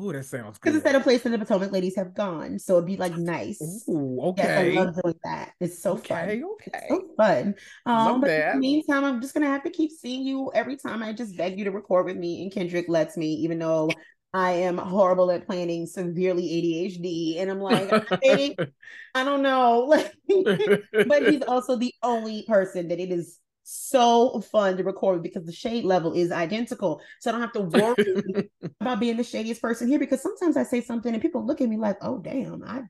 [0.01, 0.71] Oh, that sounds good.
[0.71, 3.17] Because it's at a place that the Potomac ladies have gone, so it'd be like
[3.17, 3.85] nice.
[3.89, 4.43] Ooh, okay.
[4.43, 5.53] Yes, I love doing that.
[5.61, 6.45] It's so okay, fun.
[6.53, 7.55] Okay, it's so fun.
[7.87, 8.55] Um, love but that.
[8.55, 11.37] in the meantime, I'm just gonna have to keep seeing you every time I just
[11.37, 13.91] beg you to record with me, and Kendrick lets me, even though
[14.33, 17.91] I am horrible at planning, severely ADHD, and I'm like,
[18.23, 18.55] I,
[19.15, 19.89] I don't know,
[21.09, 23.39] but he's also the only person that it is
[23.71, 27.01] so fun to record because the shade level is identical.
[27.21, 28.51] So I don't have to worry
[28.81, 31.69] about being the shadiest person here because sometimes I say something and people look at
[31.69, 32.83] me like, oh, damn, I.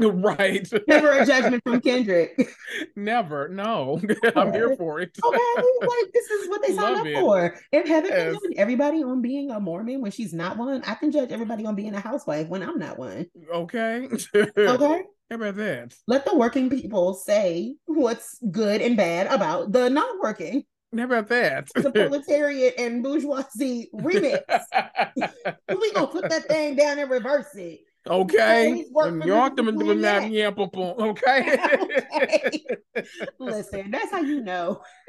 [0.20, 0.68] Right.
[0.86, 2.48] Never a judgment from Kendrick.
[2.96, 3.48] Never.
[3.48, 4.00] No.
[4.36, 5.16] I'm here for it.
[5.24, 5.38] okay.
[5.80, 7.20] Like, this is what they signed up it.
[7.20, 7.56] for.
[7.72, 8.24] If Heather yes.
[8.24, 11.64] can judge everybody on being a Mormon when she's not one, I can judge everybody
[11.64, 13.26] on being a housewife when I'm not one.
[13.52, 14.08] Okay.
[14.34, 15.02] okay.
[15.30, 15.94] How about that?
[16.06, 20.64] Let the working people say what's good and bad about the not working.
[20.96, 21.68] How about that?
[21.74, 24.40] the proletariat and bourgeoisie remix.
[25.68, 27.80] we gonna put that thing down and reverse it.
[28.06, 28.86] Okay.
[29.24, 31.58] York them into the yeah, Okay.
[32.16, 32.64] okay.
[33.38, 34.80] Listen, that's how you know.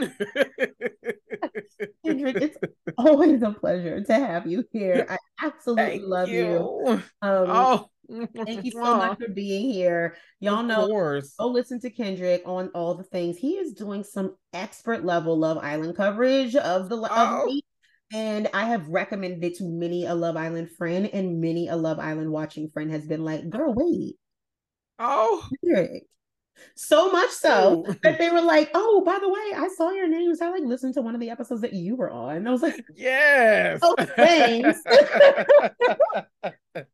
[2.06, 2.58] Kendrick, it's
[2.98, 5.06] always a pleasure to have you here.
[5.10, 6.44] I absolutely Thank love you.
[6.86, 6.88] you.
[6.88, 7.88] Um, oh.
[8.46, 10.18] Thank you so much for being here.
[10.42, 10.88] Y'all know,
[11.40, 13.38] go listen to Kendrick on all the things.
[13.38, 17.06] He is doing some expert level Love Island coverage of the, oh.
[17.06, 17.62] of the
[18.14, 22.00] and I have recommended it to many a Love Island friend, and many a Love
[22.00, 24.18] Island watching friend has been like, "Girl, wait,
[25.00, 25.48] oh,
[26.76, 30.42] so much so that they were like, "Oh, by the way, I saw your names.
[30.42, 32.62] I like listened to one of the episodes that you were on." And I was
[32.62, 34.80] like, "Yes, oh, thanks."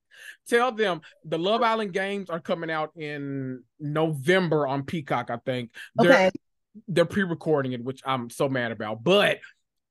[0.50, 5.30] Tell them the Love Island games are coming out in November on Peacock.
[5.30, 5.72] I think.
[5.96, 6.32] They're, okay.
[6.88, 9.40] They're pre-recording it, which I'm so mad about, but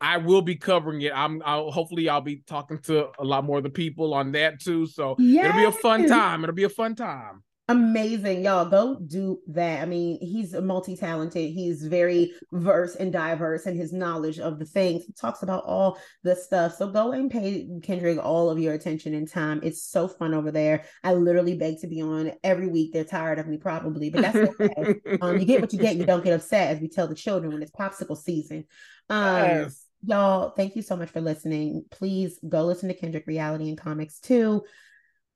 [0.00, 1.12] I will be covering it.
[1.14, 4.60] I'm I'll hopefully I'll be talking to a lot more of the people on that
[4.60, 4.86] too.
[4.86, 5.46] So yes.
[5.46, 6.44] it'll be a fun time.
[6.44, 7.42] It'll be a fun time.
[7.68, 8.44] Amazing.
[8.44, 9.82] Y'all go do that.
[9.82, 11.50] I mean he's multi-talented.
[11.50, 15.04] He's very verse and diverse in his knowledge of the things.
[15.04, 16.76] He talks about all the stuff.
[16.76, 19.60] So go and pay kendrick all of your attention and time.
[19.64, 20.84] It's so fun over there.
[21.02, 22.92] I literally beg to be on every week.
[22.92, 25.00] They're tired of me probably but that's okay.
[25.20, 27.52] Um, you get what you get you don't get upset as we tell the children
[27.52, 28.64] when it's popsicle season.
[29.08, 29.85] Um yes.
[30.02, 31.84] Y'all, thank you so much for listening.
[31.90, 34.62] Please go listen to Kendrick Reality and Comics too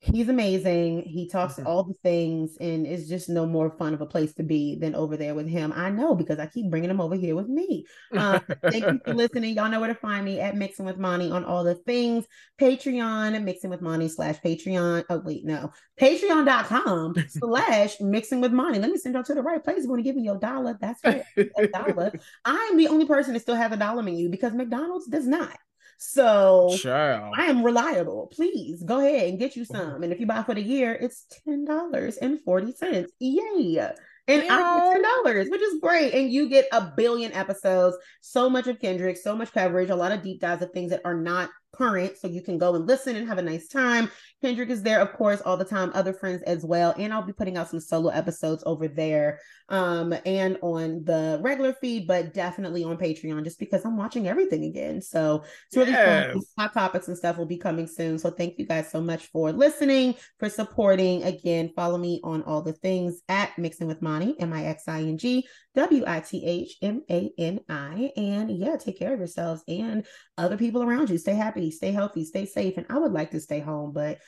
[0.03, 1.03] He's amazing.
[1.03, 1.67] He talks mm-hmm.
[1.67, 4.95] all the things, and it's just no more fun of a place to be than
[4.95, 5.75] over there with him.
[5.77, 7.85] I know because I keep bringing him over here with me.
[8.17, 8.39] Uh,
[8.71, 9.55] thank you for listening.
[9.55, 12.25] Y'all know where to find me at Mixing with Mani on all the things.
[12.59, 15.05] Patreon, Mixing with Mani slash Patreon.
[15.11, 15.71] Oh, wait, no.
[16.01, 18.79] Patreon.com slash Mixing with Mani.
[18.79, 19.83] Let me send y'all to the right place.
[19.83, 20.79] You want to give me your dollar?
[20.81, 21.25] That's right.
[21.37, 22.13] A dollar.
[22.47, 25.59] I'm the only person that still has a dollar menu because McDonald's does not.
[26.03, 27.35] So Child.
[27.37, 28.31] I am reliable.
[28.33, 29.75] Please go ahead and get you oh.
[29.75, 30.03] some.
[30.03, 33.13] And if you buy for the year, it's ten dollars and forty cents.
[33.19, 33.87] Yay!
[34.27, 34.49] And yeah.
[34.51, 36.15] I get ten dollars, which is great.
[36.15, 40.13] And you get a billion episodes, so much of Kendrick, so much coverage, a lot
[40.13, 43.17] of deep dives of things that are not current, so you can go and listen
[43.17, 44.11] and have a nice time.
[44.43, 46.95] Kendrick is there, of course, all the time, other friends as well.
[46.97, 49.39] And I'll be putting out some solo episodes over there
[49.69, 54.65] um, and on the regular feed, but definitely on Patreon just because I'm watching everything
[54.65, 55.03] again.
[55.03, 56.33] So it's really yes.
[56.33, 56.43] fun.
[56.59, 58.19] Hot topics and stuff will be coming soon.
[58.19, 61.23] So thank you guys so much for listening, for supporting.
[61.25, 65.01] Again, follow me on all the things at Mixing with Mani, M I X I
[65.01, 68.13] N G W I T H M A N I.
[68.17, 70.05] And yeah, take care of yourselves and
[70.37, 71.19] other people around you.
[71.19, 72.77] Stay happy, stay healthy, stay safe.
[72.77, 74.19] And I would like to stay home, but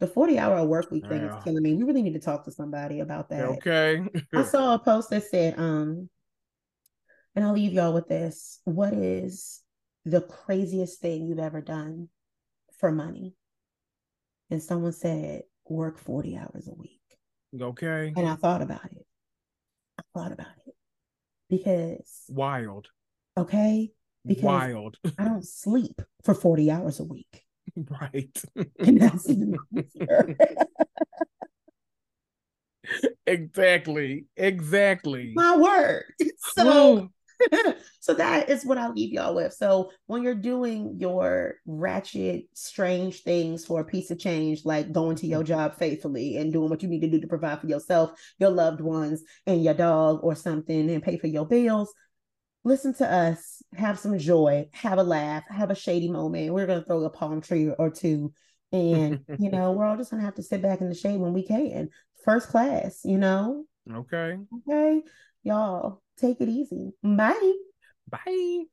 [0.00, 1.38] the 40 hour work week thing yeah.
[1.38, 1.74] is killing me.
[1.74, 3.44] We really need to talk to somebody about that.
[3.44, 4.02] Okay.
[4.34, 6.10] I saw a post that said, um,
[7.34, 8.60] and I'll leave y'all with this.
[8.64, 9.60] What is
[10.04, 12.08] the craziest thing you've ever done
[12.78, 13.34] for money?
[14.50, 17.00] And someone said, work 40 hours a week.
[17.58, 18.12] Okay.
[18.14, 19.06] And I thought about it.
[19.98, 20.74] I thought about it
[21.52, 22.88] because wild.
[23.36, 23.92] Okay.
[24.26, 24.96] Because wild.
[25.18, 27.44] I don't sleep for 40 hours a week.
[28.00, 28.42] Right.
[28.78, 29.58] And that's even
[33.26, 34.24] exactly.
[34.36, 35.32] Exactly.
[35.36, 36.04] My word.
[36.38, 37.10] So
[38.00, 39.52] so that is what I'll leave y'all with.
[39.52, 45.16] So when you're doing your ratchet, strange things for a piece of change, like going
[45.16, 48.18] to your job faithfully and doing what you need to do to provide for yourself,
[48.38, 51.92] your loved ones, and your dog or something, and pay for your bills,
[52.64, 56.52] listen to us, have some joy, have a laugh, have a shady moment.
[56.52, 58.32] We're gonna throw a palm tree or two.
[58.72, 61.32] And you know, we're all just gonna have to sit back in the shade when
[61.32, 61.88] we can.
[62.24, 63.64] First class, you know.
[63.90, 64.38] Okay.
[64.68, 65.02] Okay.
[65.42, 66.92] Y'all take it easy.
[67.02, 67.52] Bye.
[68.08, 68.64] Bye.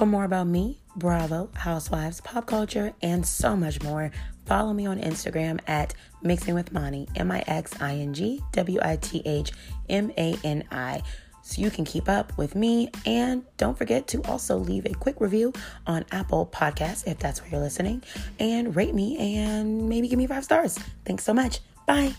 [0.00, 4.10] For more about me, Bravo, Housewives, pop culture, and so much more,
[4.46, 5.92] follow me on Instagram at
[6.22, 9.52] Mixing with Mani, M I X I N G W I T H
[9.90, 11.02] M A N I,
[11.50, 12.90] so you can keep up with me.
[13.04, 15.52] And don't forget to also leave a quick review
[15.86, 18.02] on Apple Podcasts if that's where you're listening,
[18.38, 20.78] and rate me and maybe give me five stars.
[21.04, 21.60] Thanks so much.
[21.86, 22.14] Bye.